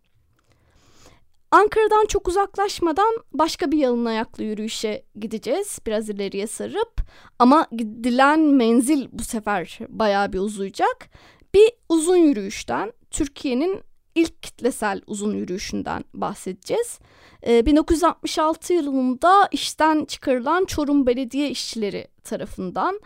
Ankara'dan 1.51 2.05
çok 2.05 2.27
uzaklaşmadan 2.27 3.17
başka 3.33 3.71
bir 3.71 3.77
yalın 3.77 4.05
ayaklı 4.05 4.43
yürüyüşe 4.43 5.03
gideceğiz. 5.19 5.79
Biraz 5.85 6.09
ileriye 6.09 6.47
sarıp 6.47 7.01
ama 7.39 7.67
gidilen 7.71 8.39
menzil 8.39 9.07
bu 9.11 9.23
sefer 9.23 9.79
bayağı 9.89 10.33
bir 10.33 10.39
uzayacak. 10.39 11.09
Bir 11.53 11.71
uzun 11.89 12.15
yürüyüşten 12.15 12.93
Türkiye'nin 13.11 13.81
ilk 14.15 14.43
kitlesel 14.43 15.01
uzun 15.07 15.33
yürüyüşünden 15.33 16.03
bahsedeceğiz. 16.13 16.99
Ee, 17.47 17.65
1966 17.65 18.73
yılında 18.73 19.47
işten 19.51 20.05
çıkarılan 20.05 20.65
Çorum 20.65 21.07
Belediye 21.07 21.49
işçileri 21.49 22.07
tarafından 22.23 22.99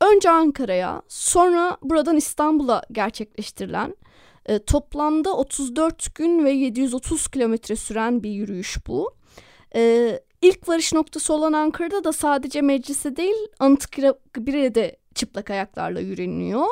önce 0.00 0.30
Ankara'ya 0.30 1.02
sonra 1.08 1.76
buradan 1.82 2.16
İstanbul'a 2.16 2.82
gerçekleştirilen 2.92 3.96
e, 4.46 4.58
toplamda 4.58 5.36
34 5.36 6.14
gün 6.14 6.44
ve 6.44 6.50
730 6.50 7.28
kilometre 7.28 7.76
süren 7.76 8.22
bir 8.22 8.30
yürüyüş 8.30 8.78
bu. 8.86 9.14
E, 9.74 10.20
ilk 10.42 10.68
varış 10.68 10.92
noktası 10.92 11.34
olan 11.34 11.52
Ankara'da 11.52 12.04
da 12.04 12.12
sadece 12.12 12.62
meclise 12.62 13.16
değil 13.16 13.36
Anıtkabir'e 13.58 14.74
de 14.74 14.96
çıplak 15.14 15.50
ayaklarla 15.50 16.00
yürünüyor. 16.00 16.66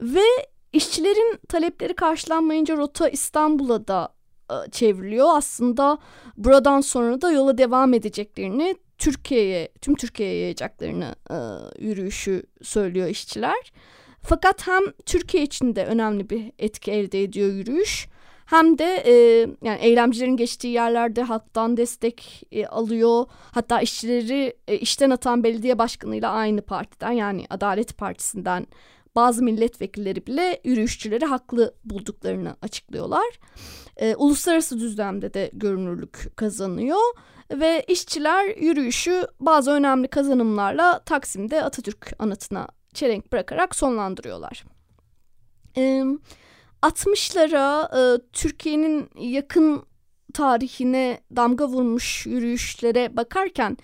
Ve 0.00 0.24
işçilerin 0.72 1.38
talepleri 1.48 1.94
karşılanmayınca 1.94 2.76
rota 2.76 3.08
İstanbul'a 3.08 3.88
da 3.88 4.14
e, 4.50 4.70
çevriliyor. 4.70 5.28
Aslında 5.30 5.98
buradan 6.36 6.80
sonra 6.80 7.20
da 7.20 7.32
yola 7.32 7.58
devam 7.58 7.94
edeceklerini 7.94 8.76
Türkiye'ye, 8.98 9.68
tüm 9.80 9.94
Türkiye'ye 9.94 10.40
yayacaklarını 10.40 11.14
e, 11.30 11.36
yürüyüşü 11.84 12.42
söylüyor 12.62 13.08
işçiler. 13.08 13.72
Fakat 14.22 14.66
hem 14.66 14.82
Türkiye 15.06 15.42
için 15.42 15.76
de 15.76 15.84
önemli 15.84 16.30
bir 16.30 16.52
etki 16.58 16.90
elde 16.92 17.22
ediyor 17.22 17.52
yürüyüş. 17.52 18.08
Hem 18.46 18.78
de 18.78 19.02
e, 19.06 19.12
yani 19.62 19.78
eylemcilerin 19.80 20.36
geçtiği 20.36 20.72
yerlerde 20.72 21.22
halktan 21.22 21.76
destek 21.76 22.42
e, 22.52 22.66
alıyor. 22.66 23.26
Hatta 23.52 23.80
işçileri 23.80 24.56
e, 24.68 24.78
işten 24.78 25.10
atan 25.10 25.44
belediye 25.44 25.78
başkanıyla 25.78 26.30
aynı 26.30 26.62
partiden 26.62 27.12
yani 27.12 27.46
Adalet 27.50 27.98
Partisi'nden 27.98 28.66
bazı 29.16 29.42
milletvekilleri 29.42 30.26
bile 30.26 30.60
yürüyüşçüleri 30.64 31.24
haklı 31.24 31.74
bulduklarını 31.84 32.56
açıklıyorlar. 32.62 33.38
E, 33.96 34.16
uluslararası 34.16 34.80
düzlemde 34.80 35.34
de 35.34 35.50
görünürlük 35.52 36.36
kazanıyor 36.36 37.00
ve 37.50 37.84
işçiler 37.88 38.56
yürüyüşü 38.56 39.26
bazı 39.40 39.70
önemli 39.70 40.08
kazanımlarla 40.08 40.98
Taksim'de 40.98 41.64
Atatürk 41.64 42.12
anıtına 42.18 42.68
çelenk 42.94 43.32
bırakarak 43.32 43.76
sonlandırıyorlar. 43.76 44.64
E, 45.76 46.04
60'lara 46.82 47.88
e, 47.98 48.20
Türkiye'nin 48.32 49.10
yakın 49.18 49.82
tarihine 50.34 51.20
damga 51.36 51.68
vurmuş 51.68 52.26
yürüyüşlere 52.26 53.16
bakarken 53.16 53.76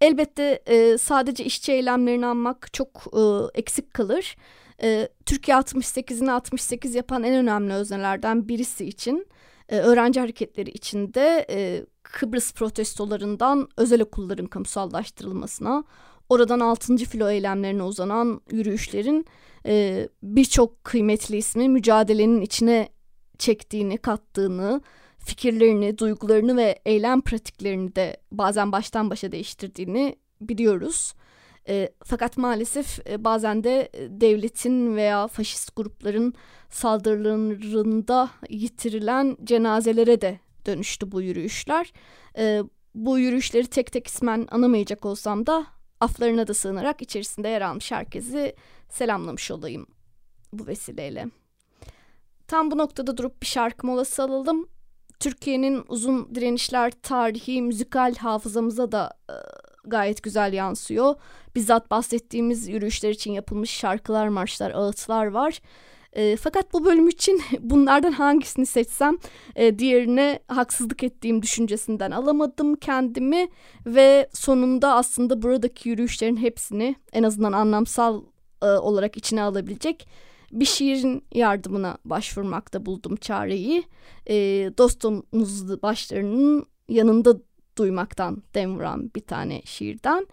elbette 0.00 0.62
e, 0.66 0.98
sadece 0.98 1.44
işçi 1.44 1.72
eylemlerini 1.72 2.26
anmak 2.26 2.72
çok 2.72 3.04
e, 3.12 3.20
eksik 3.58 3.94
kalır. 3.94 4.36
E, 4.82 5.08
Türkiye 5.26 5.56
68'ini 5.56 6.30
68 6.30 6.94
yapan 6.94 7.22
en 7.22 7.34
önemli 7.34 7.72
öznelerden 7.72 8.48
birisi 8.48 8.84
için 8.84 9.26
e, 9.68 9.78
öğrenci 9.78 10.20
hareketleri 10.20 10.70
içinde 10.70 11.46
e, 11.50 11.86
Kıbrıs 12.02 12.52
protestolarından 12.52 13.68
özel 13.76 14.02
okulların 14.02 14.46
kamusallaştırılmasına, 14.46 15.84
oradan 16.28 16.60
6. 16.60 16.96
filo 16.96 17.30
eylemlerine 17.30 17.82
uzanan 17.82 18.40
yürüyüşlerin 18.50 19.26
e, 19.66 20.08
birçok 20.22 20.84
kıymetli 20.84 21.36
ismi 21.36 21.68
mücadelenin 21.68 22.40
içine 22.40 22.88
çektiğini, 23.38 23.98
kattığını, 23.98 24.80
fikirlerini, 25.18 25.98
duygularını 25.98 26.56
ve 26.56 26.78
eylem 26.86 27.20
pratiklerini 27.20 27.96
de 27.96 28.16
bazen 28.32 28.72
baştan 28.72 29.10
başa 29.10 29.32
değiştirdiğini 29.32 30.16
biliyoruz. 30.40 31.14
E, 31.68 31.92
fakat 32.04 32.36
maalesef 32.36 33.08
e, 33.08 33.24
bazen 33.24 33.64
de 33.64 33.90
devletin 34.08 34.96
veya 34.96 35.26
faşist 35.26 35.76
grupların 35.76 36.34
saldırılarında 36.70 38.30
yitirilen 38.48 39.36
cenazelere 39.44 40.20
de 40.20 40.40
dönüştü 40.66 41.12
bu 41.12 41.22
yürüyüşler. 41.22 41.92
E, 42.38 42.62
bu 42.94 43.18
yürüyüşleri 43.18 43.66
tek 43.66 43.92
tek 43.92 44.06
ismen 44.06 44.46
anamayacak 44.50 45.04
olsam 45.04 45.46
da 45.46 45.66
aflarına 46.00 46.46
da 46.46 46.54
sığınarak 46.54 47.02
içerisinde 47.02 47.48
yer 47.48 47.60
almış 47.60 47.92
herkesi 47.92 48.56
selamlamış 48.88 49.50
olayım 49.50 49.86
bu 50.52 50.66
vesileyle. 50.66 51.26
Tam 52.46 52.70
bu 52.70 52.78
noktada 52.78 53.16
durup 53.16 53.42
bir 53.42 53.46
şarkı 53.46 53.86
molası 53.86 54.22
alalım. 54.22 54.68
Türkiye'nin 55.20 55.84
uzun 55.88 56.34
direnişler 56.34 56.92
tarihi 57.02 57.62
müzikal 57.62 58.14
hafızamıza 58.14 58.92
da 58.92 59.12
e, 59.30 59.34
gayet 59.84 60.22
güzel 60.22 60.52
yansıyor. 60.52 61.14
Bizzat 61.54 61.90
bahsettiğimiz 61.90 62.68
yürüyüşler 62.68 63.10
için 63.10 63.32
yapılmış 63.32 63.70
şarkılar, 63.70 64.28
marşlar, 64.28 64.70
ağıtlar 64.70 65.26
var. 65.26 65.60
E, 66.12 66.36
fakat 66.36 66.72
bu 66.72 66.84
bölüm 66.84 67.08
için 67.08 67.42
bunlardan 67.60 68.12
hangisini 68.12 68.66
seçsem 68.66 69.18
e, 69.56 69.78
diğerine 69.78 70.38
haksızlık 70.48 71.02
ettiğim 71.04 71.42
düşüncesinden 71.42 72.10
alamadım 72.10 72.74
kendimi 72.74 73.48
ve 73.86 74.28
sonunda 74.32 74.94
aslında 74.94 75.42
buradaki 75.42 75.88
yürüyüşlerin 75.88 76.36
hepsini 76.36 76.96
en 77.12 77.22
azından 77.22 77.52
anlamsal 77.52 78.22
e, 78.62 78.66
olarak 78.66 79.16
içine 79.16 79.42
alabilecek 79.42 80.08
bir 80.52 80.64
şiirin 80.64 81.24
yardımına 81.32 81.98
başvurmakta 82.04 82.86
buldum 82.86 83.16
çareyi. 83.16 83.82
E, 84.26 84.36
dostumuz 84.78 85.82
başlarının 85.82 86.66
yanında 86.88 87.36
duymaktan 87.78 88.42
dem 88.54 88.76
vuran 88.76 89.10
bir 89.16 89.20
tane 89.20 89.62
şiirden. 89.64 90.26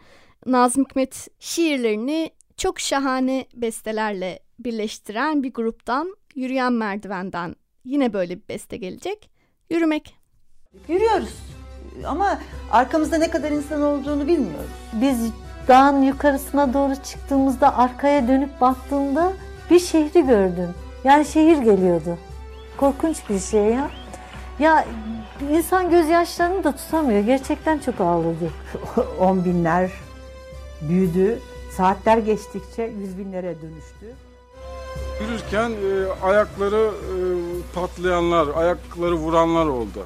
Nazım 0.46 0.84
Hikmet 0.84 1.28
şiirlerini 1.40 2.32
çok 2.58 2.80
şahane 2.80 3.46
bestelerle 3.54 4.40
birleştiren 4.60 5.44
bir 5.44 5.54
gruptan 5.54 6.16
Yürüyen 6.36 6.74
Merdivenden 6.74 7.56
yine 7.86 8.14
böyle 8.14 8.36
bir 8.36 8.48
beste 8.50 8.78
gelecek. 8.78 9.30
Yürümek. 9.70 10.16
Yürüyoruz 10.88 11.34
ama 12.08 12.40
arkamızda 12.72 13.18
ne 13.18 13.30
kadar 13.30 13.52
insan 13.52 13.82
olduğunu 13.82 14.28
bilmiyoruz. 14.28 14.72
Biz 14.94 15.32
dağın 15.68 16.02
yukarısına 16.02 16.74
doğru 16.74 16.96
çıktığımızda 16.96 17.78
arkaya 17.78 18.28
dönüp 18.28 18.62
baktığımda 18.62 19.34
bir 19.70 19.80
şehri 19.80 20.26
gördüm. 20.26 20.70
Yani 21.04 21.26
şehir 21.26 21.58
geliyordu. 21.58 22.18
Korkunç 22.78 23.30
bir 23.30 23.40
şey 23.40 23.64
ya. 23.64 23.90
Ya 24.60 24.86
insan 25.52 25.90
gözyaşlarını 25.90 26.64
da 26.64 26.72
tutamıyor. 26.72 27.20
Gerçekten 27.20 27.80
çok 27.80 28.02
ağladı. 28.02 28.52
On 29.20 29.46
binler 29.46 29.92
büyüdü. 30.82 31.40
Saatler 31.78 32.18
geçtikçe 32.18 32.84
yüz 32.84 33.18
binlere 33.18 33.56
dönüştü. 33.62 34.16
Yürürken 35.22 35.70
e, 35.70 36.26
ayakları 36.26 36.92
e, 36.92 37.18
patlayanlar, 37.76 38.48
ayakları 38.56 39.14
vuranlar 39.16 39.66
oldu. 39.66 40.06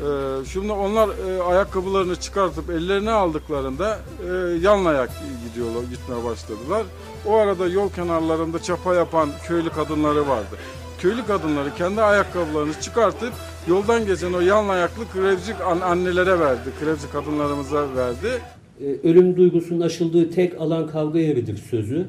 E, 0.00 0.06
şimdi 0.44 0.72
onlar 0.72 1.08
e, 1.08 1.42
ayakkabılarını 1.42 2.16
çıkartıp 2.16 2.70
ellerine 2.70 3.10
aldıklarında 3.10 3.98
e, 4.22 4.58
yan 4.60 4.84
ayak 4.84 5.10
gidiyorlar, 5.48 5.82
gitmeye 5.82 6.24
başladılar. 6.24 6.82
O 7.26 7.36
arada 7.36 7.66
yol 7.66 7.90
kenarlarında 7.90 8.62
çapa 8.62 8.94
yapan 8.94 9.30
köylü 9.46 9.70
kadınları 9.70 10.28
vardı. 10.28 10.56
Köylü 10.98 11.26
kadınları 11.26 11.74
kendi 11.74 12.02
ayakkabılarını 12.02 12.80
çıkartıp 12.80 13.32
yoldan 13.68 14.06
geçen 14.06 14.32
o 14.32 14.40
yan 14.40 14.68
ayaklı 14.68 15.08
krevcik 15.12 15.56
annelere 15.60 16.40
verdi, 16.40 16.70
krevcik 16.80 17.12
kadınlarımıza 17.12 17.94
verdi. 17.96 18.42
E, 18.80 19.08
ölüm 19.08 19.36
duygusunun 19.36 19.80
aşıldığı 19.80 20.30
tek 20.30 20.60
alan 20.60 20.86
kavga 20.86 21.18
yeridir 21.18 21.56
sözü. 21.56 22.06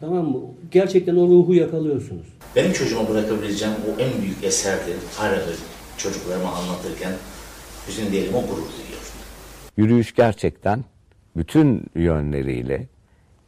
Tamam 0.00 0.30
mı? 0.30 0.40
Gerçekten 0.70 1.16
o 1.16 1.28
ruhu 1.28 1.54
yakalıyorsunuz. 1.54 2.26
Benim 2.56 2.72
çocuğuma 2.72 3.08
bırakabileceğim 3.08 3.74
o 3.74 4.00
en 4.00 4.22
büyük 4.22 4.44
eserdir. 4.44 4.96
Hala 5.16 5.42
çocuklarıma 5.96 6.52
anlatırken 6.52 7.12
bizim 7.88 8.12
diyelim 8.12 8.34
o 8.34 8.40
gurur 8.40 8.56
duyuyor. 8.56 9.12
Yürüyüş 9.76 10.14
gerçekten 10.14 10.84
bütün 11.36 11.84
yönleriyle 11.94 12.88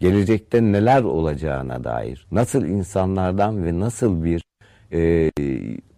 gelecekte 0.00 0.62
neler 0.62 1.02
olacağına 1.02 1.84
dair, 1.84 2.26
nasıl 2.32 2.64
insanlardan 2.64 3.64
ve 3.64 3.80
nasıl 3.80 4.24
bir 4.24 4.42
e, 4.92 5.30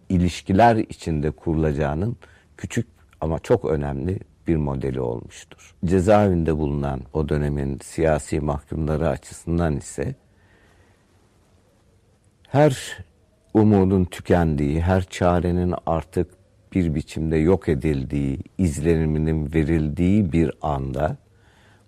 ilişkiler 0.09 0.75
içinde 0.75 1.31
kurulacağının 1.31 2.17
küçük 2.57 2.87
ama 3.21 3.39
çok 3.39 3.65
önemli 3.65 4.19
bir 4.47 4.55
modeli 4.55 5.01
olmuştur. 5.01 5.75
Cezaevinde 5.85 6.57
bulunan 6.57 7.01
o 7.13 7.29
dönemin 7.29 7.79
siyasi 7.83 8.39
mahkumları 8.39 9.09
açısından 9.09 9.77
ise 9.77 10.15
her 12.47 12.97
umudun 13.53 14.05
tükendiği, 14.05 14.81
her 14.81 15.03
çarenin 15.03 15.73
artık 15.85 16.31
bir 16.73 16.95
biçimde 16.95 17.37
yok 17.37 17.69
edildiği, 17.69 18.39
izleniminin 18.57 19.53
verildiği 19.53 20.31
bir 20.31 20.51
anda 20.61 21.17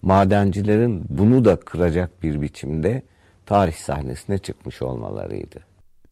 madencilerin 0.01 1.05
bunu 1.09 1.45
da 1.45 1.59
kıracak 1.59 2.23
bir 2.23 2.41
biçimde 2.41 3.01
tarih 3.45 3.73
sahnesine 3.75 4.37
çıkmış 4.37 4.81
olmalarıydı. 4.81 5.59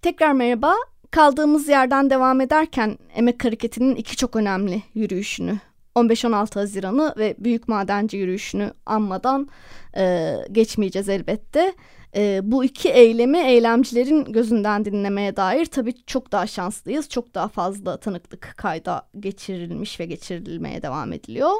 Tekrar 0.01 0.31
merhaba. 0.31 0.73
Kaldığımız 1.11 1.67
yerden 1.67 2.09
devam 2.09 2.41
ederken 2.41 2.97
Emek 3.15 3.45
Hareketi'nin 3.45 3.95
iki 3.95 4.17
çok 4.17 4.35
önemli 4.35 4.83
yürüyüşünü 4.93 5.59
15-16 5.95 6.59
Haziran'ı 6.59 7.13
ve 7.17 7.35
Büyük 7.39 7.67
Madenci 7.67 8.17
yürüyüşünü 8.17 8.73
anmadan 8.85 9.49
e, 9.97 10.35
geçmeyeceğiz 10.51 11.09
elbette. 11.09 11.73
E, 12.15 12.39
bu 12.43 12.63
iki 12.63 12.89
eylemi 12.89 13.37
eylemcilerin 13.37 14.25
gözünden 14.25 14.85
dinlemeye 14.85 15.35
dair 15.35 15.65
tabii 15.65 16.05
çok 16.05 16.31
daha 16.31 16.47
şanslıyız. 16.47 17.09
Çok 17.09 17.33
daha 17.35 17.47
fazla 17.47 17.97
tanıklık 17.97 18.53
kayda 18.57 19.07
geçirilmiş 19.19 19.99
ve 19.99 20.05
geçirilmeye 20.05 20.81
devam 20.81 21.13
ediliyor. 21.13 21.51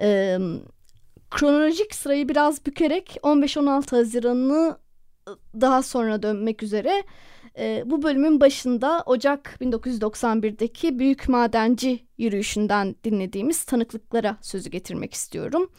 E, 0.00 0.38
kronolojik 1.30 1.94
sırayı 1.94 2.28
biraz 2.28 2.66
bükerek 2.66 3.18
15-16 3.22 3.96
Haziran'ı 3.96 4.78
daha 5.60 5.82
sonra 5.82 6.22
dönmek 6.22 6.62
üzere 6.62 7.02
e, 7.58 7.82
bu 7.86 8.02
bölümün 8.02 8.40
başında 8.40 9.02
Ocak 9.06 9.56
1991'deki 9.60 10.98
Büyük 10.98 11.28
Madenci 11.28 12.06
yürüyüşünden 12.18 12.96
dinlediğimiz 13.04 13.64
tanıklıklara 13.64 14.36
sözü 14.42 14.70
getirmek 14.70 15.14
istiyorum. 15.14 15.70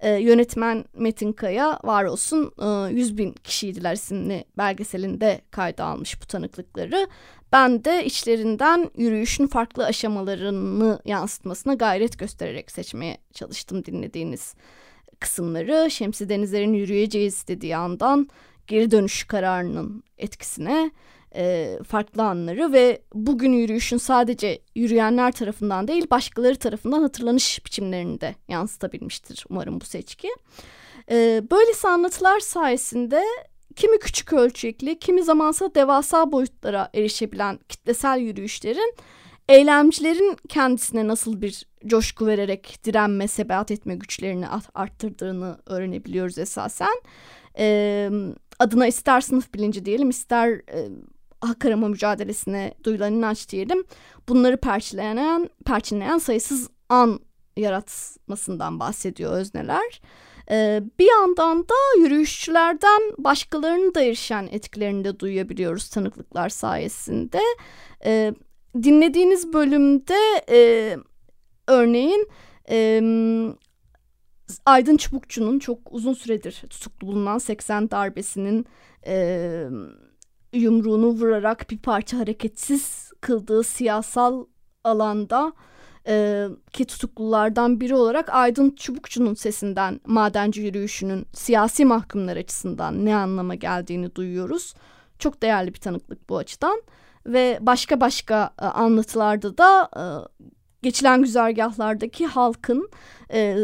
E, 0.00 0.10
yönetmen 0.10 0.84
Metin 0.94 1.32
Kaya 1.32 1.78
var 1.84 2.04
olsun 2.04 2.52
e, 2.90 2.94
100 2.94 3.18
bin 3.18 3.32
kişiydiler 3.32 3.94
isimli 3.94 4.44
belgeselinde 4.58 5.40
kayda 5.50 5.84
almış 5.84 6.22
bu 6.22 6.26
tanıklıkları. 6.26 7.08
Ben 7.52 7.84
de 7.84 8.04
içlerinden 8.04 8.90
yürüyüşün 8.96 9.46
farklı 9.46 9.84
aşamalarını 9.84 11.00
yansıtmasına 11.04 11.74
gayret 11.74 12.18
göstererek 12.18 12.70
seçmeye 12.70 13.18
çalıştım 13.32 13.84
dinlediğiniz 13.84 14.54
kısımları. 15.20 15.90
Şemsi 15.90 16.28
Denizler'in 16.28 16.72
yürüyeceğiz 16.72 17.48
dediği 17.48 17.76
andan 17.76 18.28
geri 18.68 18.90
dönüş 18.90 19.24
kararının 19.24 20.02
etkisine 20.18 20.90
e, 21.34 21.78
farklı 21.88 22.22
anları 22.22 22.72
ve 22.72 23.02
bugün 23.14 23.52
yürüyüşün 23.52 23.96
sadece 23.96 24.62
yürüyenler 24.74 25.32
tarafından 25.32 25.88
değil 25.88 26.06
başkaları 26.10 26.56
tarafından 26.56 27.02
hatırlanış 27.02 27.64
biçimlerini 27.66 28.20
de 28.20 28.34
yansıtabilmiştir 28.48 29.44
umarım 29.50 29.80
bu 29.80 29.84
seçki. 29.84 30.28
E, 31.10 31.42
böylesi 31.50 31.88
anlatılar 31.88 32.40
sayesinde 32.40 33.22
kimi 33.76 33.98
küçük 33.98 34.32
ölçekli 34.32 34.98
kimi 34.98 35.22
zamansa 35.22 35.74
devasa 35.74 36.32
boyutlara 36.32 36.90
erişebilen 36.94 37.58
kitlesel 37.68 38.18
yürüyüşlerin 38.18 38.94
eylemcilerin 39.48 40.36
kendisine 40.48 41.08
nasıl 41.08 41.42
bir 41.42 41.66
coşku 41.86 42.26
vererek 42.26 42.80
direnme, 42.84 43.28
sebat 43.28 43.70
etme 43.70 43.94
güçlerini 43.94 44.46
arttırdığını 44.74 45.58
öğrenebiliyoruz 45.66 46.38
esasen. 46.38 47.00
E, 47.58 48.10
adına 48.58 48.86
ister 48.86 49.20
sınıf 49.20 49.54
bilinci 49.54 49.84
diyelim 49.84 50.10
ister 50.10 50.48
e, 50.50 50.88
hak 51.40 51.64
arama 51.64 51.88
mücadelesine 51.88 52.74
duyulan 52.84 53.12
inanç 53.12 53.48
diyelim. 53.48 53.84
Bunları 54.28 54.56
perçinleyen, 54.56 55.50
perçinleyen 55.64 56.18
sayısız 56.18 56.68
an 56.88 57.20
yaratmasından 57.56 58.80
bahsediyor 58.80 59.32
özneler. 59.32 60.00
Ee, 60.50 60.82
bir 60.98 61.06
yandan 61.06 61.62
da 61.62 61.74
yürüyüşçülerden 62.00 63.02
başkalarının 63.18 63.94
da 63.94 64.02
erişen 64.02 64.48
etkilerini 64.52 65.04
de 65.04 65.20
duyabiliyoruz 65.20 65.88
tanıklıklar 65.88 66.48
sayesinde. 66.48 67.40
Ee, 68.04 68.34
dinlediğiniz 68.82 69.52
bölümde 69.52 70.44
e, 70.50 70.96
örneğin 71.66 72.28
e, 72.70 73.00
Aydın 74.66 74.96
Çubukçu'nun 74.96 75.58
çok 75.58 75.78
uzun 75.90 76.12
süredir 76.12 76.62
tutuklu 76.70 77.06
bulunan 77.06 77.38
80 77.38 77.90
darbesinin 77.90 78.66
e, 79.06 79.66
yumruğunu 80.52 81.06
vurarak 81.06 81.70
bir 81.70 81.78
parça 81.78 82.18
hareketsiz 82.18 83.12
kıldığı 83.20 83.62
siyasal 83.62 84.46
alanda 84.84 85.52
e, 86.06 86.46
ki 86.72 86.84
tutuklulardan 86.84 87.80
biri 87.80 87.94
olarak 87.94 88.34
Aydın 88.34 88.70
Çubukçu'nun 88.70 89.34
sesinden 89.34 90.00
madenci 90.06 90.60
yürüyüşünün 90.60 91.26
siyasi 91.32 91.84
mahkumlar 91.84 92.36
açısından 92.36 93.04
ne 93.04 93.16
anlama 93.16 93.54
geldiğini 93.54 94.14
duyuyoruz. 94.14 94.74
Çok 95.18 95.42
değerli 95.42 95.74
bir 95.74 95.80
tanıklık 95.80 96.28
bu 96.28 96.36
açıdan 96.36 96.82
ve 97.26 97.58
başka 97.60 98.00
başka 98.00 98.50
e, 98.62 98.64
anlatılarda 98.64 99.58
da 99.58 99.90
e, 99.96 100.02
geçilen 100.82 101.22
güzergahlardaki 101.22 102.26
halkın 102.26 102.90
e, 103.32 103.56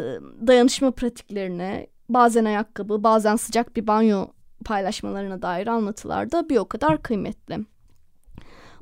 dayanışma 0.46 0.90
pratiklerine 0.90 1.86
bazen 2.08 2.44
ayakkabı 2.44 3.02
bazen 3.02 3.36
sıcak 3.36 3.76
bir 3.76 3.86
banyo 3.86 4.26
paylaşmalarına 4.64 5.42
dair 5.42 5.66
anlatılar 5.66 6.32
da 6.32 6.48
bir 6.48 6.56
o 6.56 6.64
kadar 6.64 7.02
kıymetli. 7.02 7.58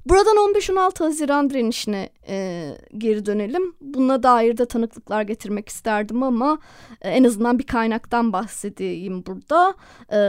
Buradan 0.06 0.36
15-16 0.36 1.04
Haziran 1.04 1.50
direnişine 1.50 2.08
e, 2.28 2.68
geri 2.98 3.26
dönelim. 3.26 3.74
Buna 3.80 4.22
dair 4.22 4.56
de 4.56 4.66
tanıklıklar 4.66 5.22
getirmek 5.22 5.68
isterdim 5.68 6.22
ama 6.22 6.58
e, 7.00 7.10
en 7.10 7.24
azından 7.24 7.58
bir 7.58 7.66
kaynaktan 7.66 8.32
bahsedeyim 8.32 9.26
burada. 9.26 9.74
E, 10.12 10.20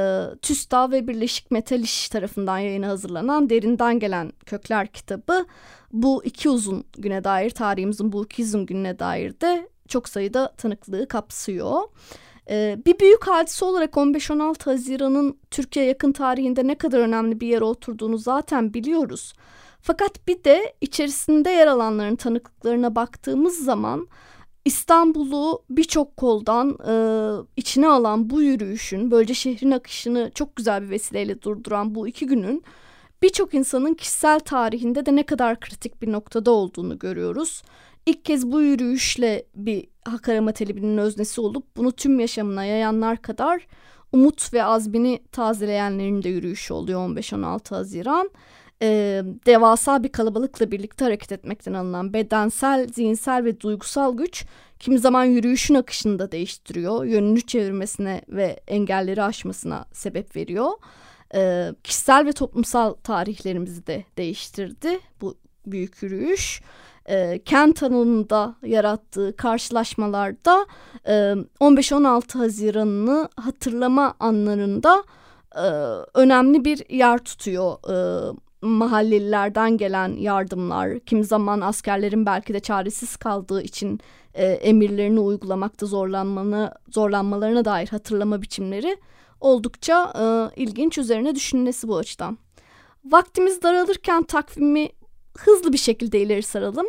TÜSTA 0.42 0.92
ve 0.92 1.08
Birleşik 1.08 1.52
Metal 1.52 1.80
İş 1.80 2.10
tarafından 2.10 2.58
yayına 2.58 2.88
hazırlanan 2.88 3.50
Derinden 3.50 4.00
Gelen 4.00 4.32
Kökler 4.46 4.88
kitabı 4.88 5.46
bu 5.94 6.24
iki 6.24 6.50
uzun 6.50 6.84
güne 6.98 7.24
dair, 7.24 7.50
tarihimizin 7.50 8.12
bu 8.12 8.26
iki 8.26 8.44
uzun 8.44 8.66
gününe 8.66 9.00
dair 9.00 9.42
de 9.42 9.70
çok 9.88 10.10
sayıda 10.10 10.54
tanıklığı 10.58 11.08
kapsıyor. 11.08 11.82
Ee, 12.50 12.78
bir 12.86 13.00
büyük 13.00 13.28
hadise 13.28 13.66
olarak 13.66 13.94
15-16 13.94 14.64
Haziran'ın 14.64 15.38
Türkiye 15.52 15.86
yakın 15.86 16.12
tarihinde 16.12 16.68
ne 16.68 16.76
kadar 16.76 17.00
önemli 17.00 17.42
bir 17.42 17.48
yere 17.48 17.64
oturduğunu 17.64 18.18
zaten 18.18 18.74
biliyoruz. 18.74 19.34
Fakat 19.86 20.28
bir 20.28 20.43
de 20.43 20.74
içerisinde 20.82 21.50
yer 21.50 21.67
alanların 21.67 22.15
tanıklıklarına 22.15 22.96
baktığımız 22.96 23.65
zaman 23.65 24.08
İstanbul'u 24.65 25.63
birçok 25.69 26.17
koldan 26.17 26.78
e, 26.88 26.93
içine 27.58 27.88
alan 27.88 28.30
bu 28.30 28.41
yürüyüşün, 28.41 29.12
böylece 29.12 29.34
şehrin 29.34 29.72
akışını 29.72 30.32
çok 30.36 30.56
güzel 30.56 30.84
bir 30.84 30.89
vesileyle 30.89 31.41
durduran 31.41 31.96
bu 31.96 32.08
iki 32.08 32.26
günün 32.26 32.63
birçok 33.22 33.54
insanın 33.54 33.93
kişisel 33.93 34.39
tarihinde 34.39 35.06
de 35.06 35.15
ne 35.15 35.24
kadar 35.24 35.60
kritik 35.60 36.02
bir 36.02 36.12
noktada 36.12 36.52
olduğunu 36.52 37.00
görüyoruz. 37.00 37.63
İlk 38.06 38.26
kez 38.26 38.52
bu 38.52 38.62
yürüyüşle 38.62 39.46
bir 39.56 39.88
hak 40.06 40.30
arama 40.30 40.52
talebinin 40.52 40.98
öznesi 40.98 41.41
olup 41.41 41.78
bunu 41.78 41.91
tüm 41.91 42.19
yaşamına 42.19 42.65
yayanlar 42.65 43.22
kadar 43.22 43.67
umut 44.12 44.54
ve 44.54 44.63
azmini 44.63 45.19
tazeleyenlerin 45.32 46.24
de 46.24 46.30
yürüyüşü 46.30 46.74
oluyor 46.74 47.10
15-16 47.10 47.69
Haziran. 47.69 48.30
Ee, 48.82 49.24
devasa 49.46 50.04
bir 50.04 50.10
kalabalıkla 50.10 50.72
birlikte 50.72 51.06
hareket 51.06 51.32
etmekten 51.32 51.74
alınan 51.74 52.14
bedensel, 52.14 52.88
zihinsel 52.88 53.46
ve 53.46 53.60
duygusal 53.60 54.18
güç 54.18 54.46
kimi 54.80 55.00
zaman 55.00 55.26
yürüyüşün 55.26 55.76
akışını 55.76 56.20
da 56.20 56.32
değiştiriyor. 56.32 57.06
Yönünü 57.06 57.42
çevirmesine 57.42 58.22
ve 58.30 58.60
engelleri 58.68 59.24
aşmasına 59.24 59.86
sebep 59.94 60.36
veriyor. 60.36 60.72
Ee, 61.36 61.72
kişisel 61.84 62.26
ve 62.26 62.32
toplumsal 62.32 62.94
tarihlerimizi 62.94 63.88
de 63.88 64.04
değiştirdi 64.18 65.00
bu 65.22 65.38
büyük 65.66 66.04
yürüyüş 66.04 66.62
e, 67.06 67.44
kent 67.44 67.84
alanında 67.84 68.56
yarattığı 68.66 69.36
karşılaşmalarda 69.36 70.66
e, 71.08 71.12
15-16 71.60 72.38
Haziran'ını 72.38 73.30
hatırlama 73.36 74.16
anlarında 74.20 75.04
e, 75.56 75.68
önemli 76.14 76.66
bir 76.66 76.90
yer 76.90 77.18
tutuyor. 77.18 77.78
E, 77.90 77.96
mahallelilerden 78.63 79.78
gelen 79.78 80.15
yardımlar, 80.17 80.99
kim 80.99 81.23
zaman 81.23 81.62
askerlerin 81.62 82.26
belki 82.26 82.54
de 82.54 82.60
çaresiz 82.60 83.15
kaldığı 83.15 83.62
için 83.62 83.99
e, 84.34 84.45
emirlerini 84.45 85.19
uygulamakta 85.19 85.86
zorlanmanı, 85.86 86.71
zorlanmalarına 86.89 87.65
dair 87.65 87.88
hatırlama 87.88 88.41
biçimleri 88.41 88.97
oldukça 89.39 90.13
e, 90.19 90.62
ilginç 90.62 90.97
üzerine 90.97 91.36
düşünülmesi 91.36 91.88
bu 91.88 91.97
açıdan. 91.97 92.38
Vaktimiz 93.06 93.62
daralırken 93.62 94.23
takvimi 94.23 94.89
hızlı 95.38 95.73
bir 95.73 95.78
şekilde 95.78 96.21
ileri 96.21 96.43
saralım. 96.43 96.88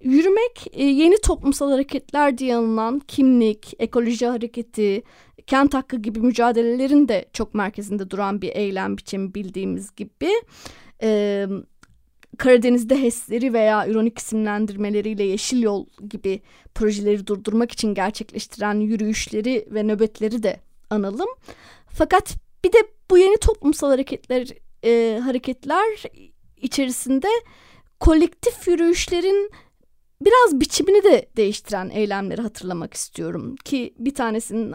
Yürümek 0.00 0.66
e, 0.72 0.84
yeni 0.84 1.20
toplumsal 1.20 1.70
hareketler 1.70 2.38
diye 2.38 2.56
anılan 2.56 2.98
kimlik, 2.98 3.74
ekoloji 3.78 4.26
hareketi, 4.26 5.02
kent 5.46 5.74
hakkı 5.74 5.96
gibi 5.96 6.20
mücadelelerin 6.20 7.08
de 7.08 7.24
çok 7.32 7.54
merkezinde 7.54 8.10
duran 8.10 8.42
bir 8.42 8.48
eylem 8.48 8.96
biçimi 8.96 9.34
bildiğimiz 9.34 9.94
gibi. 9.96 10.30
Ee, 11.02 11.46
Karadeniz'de 12.38 13.02
HES'leri 13.02 13.52
veya 13.52 13.86
ironik 13.86 14.18
isimlendirmeleriyle 14.18 15.24
Yeşil 15.24 15.62
Yol 15.62 15.86
gibi 16.08 16.40
projeleri 16.74 17.26
durdurmak 17.26 17.72
için 17.72 17.94
gerçekleştiren 17.94 18.80
yürüyüşleri 18.80 19.68
ve 19.70 19.82
nöbetleri 19.82 20.42
de 20.42 20.60
analım. 20.90 21.28
Fakat 21.86 22.34
bir 22.64 22.72
de 22.72 22.78
bu 23.10 23.18
yeni 23.18 23.36
toplumsal 23.36 23.88
hareketler 23.88 24.48
e, 24.84 25.18
hareketler 25.18 26.02
içerisinde 26.56 27.28
kolektif 28.00 28.68
yürüyüşlerin 28.68 29.50
biraz 30.20 30.60
biçimini 30.60 31.04
de 31.04 31.26
değiştiren 31.36 31.90
eylemleri 31.90 32.42
hatırlamak 32.42 32.94
istiyorum 32.94 33.56
ki 33.56 33.94
bir 33.98 34.14
tanesinin 34.14 34.74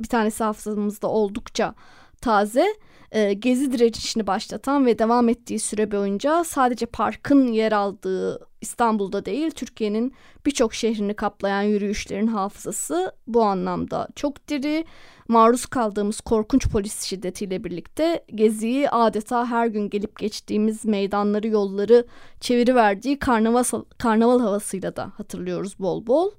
bir 0.00 0.08
tanesi 0.08 0.44
hafızamızda 0.44 1.08
oldukça 1.08 1.74
taze. 2.20 2.74
E, 3.14 3.32
gezi 3.32 3.72
direnişini 3.72 4.26
başlatan 4.26 4.86
ve 4.86 4.98
devam 4.98 5.28
ettiği 5.28 5.58
süre 5.58 5.90
boyunca 5.90 6.44
sadece 6.44 6.86
parkın 6.86 7.52
yer 7.52 7.72
aldığı 7.72 8.48
İstanbul'da 8.60 9.24
değil 9.24 9.50
Türkiye'nin 9.50 10.14
birçok 10.46 10.74
şehrini 10.74 11.14
kaplayan 11.14 11.62
yürüyüşlerin 11.62 12.26
hafızası 12.26 13.12
bu 13.26 13.42
anlamda 13.42 14.08
çok 14.16 14.48
diri. 14.48 14.84
Maruz 15.28 15.66
kaldığımız 15.66 16.20
korkunç 16.20 16.68
polis 16.68 17.02
şiddetiyle 17.02 17.64
birlikte 17.64 18.24
Gezi'yi 18.34 18.90
adeta 18.90 19.46
her 19.46 19.66
gün 19.66 19.90
gelip 19.90 20.18
geçtiğimiz 20.18 20.84
meydanları 20.84 21.48
yolları 21.48 22.06
çeviriverdiği 22.40 23.18
karnaval, 23.18 23.64
karnaval 23.98 24.40
havasıyla 24.40 24.96
da 24.96 25.12
hatırlıyoruz 25.16 25.78
bol 25.78 26.06
bol. 26.06 26.30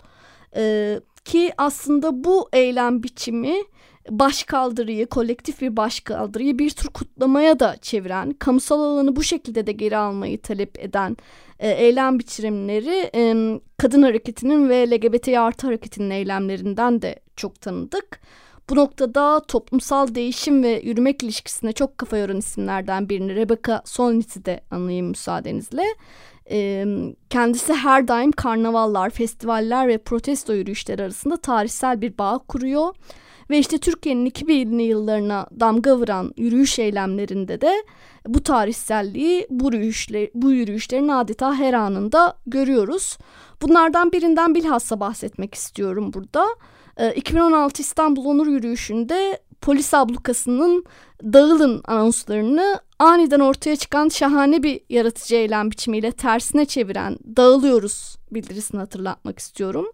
Ee, 0.55 0.99
ki 1.25 1.51
aslında 1.57 2.23
bu 2.23 2.49
eylem 2.53 3.03
biçimi 3.03 3.55
başkaldırıyı, 4.09 5.07
kolektif 5.07 5.61
bir 5.61 5.77
başkaldırıyı 5.77 6.59
bir 6.59 6.69
tür 6.69 6.87
kutlamaya 6.87 7.59
da 7.59 7.75
çeviren, 7.81 8.31
kamusal 8.31 8.79
alanı 8.79 9.15
bu 9.15 9.23
şekilde 9.23 9.67
de 9.67 9.71
geri 9.71 9.97
almayı 9.97 10.41
talep 10.41 10.79
eden 10.79 11.17
e, 11.59 11.69
eylem 11.69 12.19
biçimleri 12.19 13.09
e, 13.15 13.35
kadın 13.77 14.01
hareketinin 14.01 14.69
ve 14.69 14.91
LGBT 14.91 15.27
artı 15.27 15.67
hareketinin 15.67 16.09
eylemlerinden 16.09 17.01
de 17.01 17.19
çok 17.35 17.61
tanıdık. 17.61 18.19
Bu 18.69 18.75
noktada 18.75 19.41
toplumsal 19.47 20.15
değişim 20.15 20.63
ve 20.63 20.81
yürümek 20.83 21.23
ilişkisine 21.23 21.73
çok 21.73 21.97
kafa 21.97 22.17
yoran 22.17 22.37
isimlerden 22.37 23.09
birini 23.09 23.35
Rebecca 23.35 23.81
Solnit'i 23.85 24.45
de 24.45 24.61
anlayayım 24.71 25.07
müsaadenizle. 25.07 25.83
Kendisi 27.29 27.73
her 27.73 28.07
daim 28.07 28.31
karnavallar, 28.31 29.09
festivaller 29.09 29.87
ve 29.87 29.97
protesto 29.97 30.53
yürüyüşleri 30.53 31.03
arasında 31.03 31.37
tarihsel 31.37 32.01
bir 32.01 32.17
bağ 32.17 32.39
kuruyor. 32.47 32.93
Ve 33.49 33.59
işte 33.59 33.77
Türkiye'nin 33.77 34.29
2000'li 34.29 34.83
yıllarına 34.83 35.47
damga 35.59 35.97
vuran 35.97 36.33
yürüyüş 36.37 36.79
eylemlerinde 36.79 37.61
de 37.61 37.83
bu 38.27 38.43
tarihselliği 38.43 39.47
bu, 39.49 39.73
yürüyüşler, 39.73 40.29
bu 40.33 40.51
yürüyüşlerin 40.51 41.07
adeta 41.07 41.55
her 41.55 41.73
anında 41.73 42.37
görüyoruz. 42.47 43.17
Bunlardan 43.61 44.11
birinden 44.11 44.55
bilhassa 44.55 44.99
bahsetmek 44.99 45.53
istiyorum 45.53 46.13
burada. 46.13 46.47
2016 47.15 47.81
İstanbul 47.81 48.25
Onur 48.25 48.47
Yürüyüşü'nde 48.47 49.39
polis 49.61 49.93
ablukasının 49.93 50.85
dağılın 51.23 51.81
anonslarını 51.87 52.79
aniden 52.99 53.39
ortaya 53.39 53.75
çıkan 53.75 54.09
şahane 54.09 54.63
bir 54.63 54.81
yaratıcı 54.89 55.35
eylem 55.35 55.71
biçimiyle 55.71 56.11
tersine 56.11 56.65
çeviren 56.65 57.17
dağılıyoruz 57.37 58.17
bildirisini 58.31 58.79
hatırlatmak 58.79 59.39
istiyorum. 59.39 59.85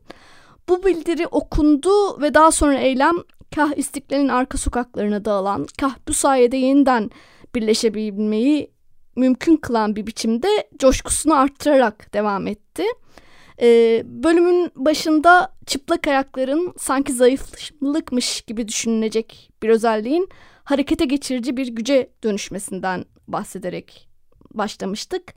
Bu 0.70 0.84
bildiri 0.84 1.28
okundu 1.28 2.22
ve 2.22 2.34
daha 2.34 2.52
sonra 2.52 2.78
eylem 2.78 3.16
kah 3.56 3.78
istiklalin 3.78 4.28
arka 4.28 4.58
sokaklarına 4.58 5.26
dağılan, 5.26 5.68
kah 5.80 5.96
bu 6.08 6.14
sayede 6.14 6.58
yeniden 6.58 7.12
birleşebilmeyi 7.56 8.72
mümkün 9.16 9.56
kılan 9.56 9.96
bir 9.96 10.08
biçimde 10.08 10.48
coşkusunu 10.80 11.34
arttırarak 11.34 12.14
devam 12.14 12.48
etti. 12.48 12.84
Ee, 13.62 14.04
bölümün 14.06 14.72
başında 14.76 15.54
çıplak 15.66 16.08
ayakların 16.08 16.74
sanki 16.78 17.14
zayıflıkmış 17.14 18.42
gibi 18.42 18.68
düşünülecek 18.68 19.52
bir 19.64 19.70
özelliğin 19.70 20.30
harekete 20.64 21.06
geçirici 21.06 21.58
bir 21.58 21.68
güce 21.68 22.10
dönüşmesinden 22.24 23.06
bahsederek 23.28 24.08
başlamıştık. 24.54 25.34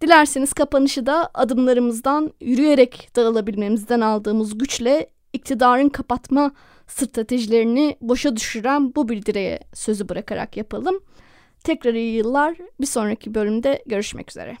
Dilerseniz 0.00 0.52
kapanışı 0.52 1.06
da 1.06 1.30
adımlarımızdan 1.34 2.32
yürüyerek 2.40 3.10
dağılabilmemizden 3.16 4.00
aldığımız 4.00 4.58
güçle 4.58 5.10
iktidarın 5.32 5.88
kapatma 5.88 6.52
stratejilerini 6.88 7.96
boşa 8.00 8.36
düşüren 8.36 8.94
bu 8.94 9.08
bildiriye 9.08 9.60
sözü 9.74 10.08
bırakarak 10.08 10.56
yapalım. 10.56 11.00
Tekrar 11.64 11.94
iyi 11.94 12.14
yıllar. 12.14 12.54
Bir 12.80 12.86
sonraki 12.86 13.34
bölümde 13.34 13.82
görüşmek 13.86 14.30
üzere. 14.30 14.56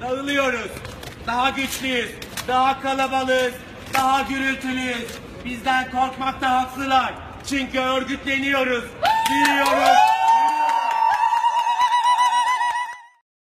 Dağılıyoruz. 0.00 0.70
Daha 1.26 1.50
güçlüyüz. 1.50 2.10
Daha 2.48 2.80
kalabalığız. 2.80 3.52
Daha 3.94 4.22
gürültülüyüz. 4.22 5.06
Bizden 5.44 5.90
korkmakta 5.90 6.50
haklılar. 6.62 7.14
Çünkü 7.46 7.78
örgütleniyoruz. 7.78 8.84
Büyüyoruz. 9.30 10.13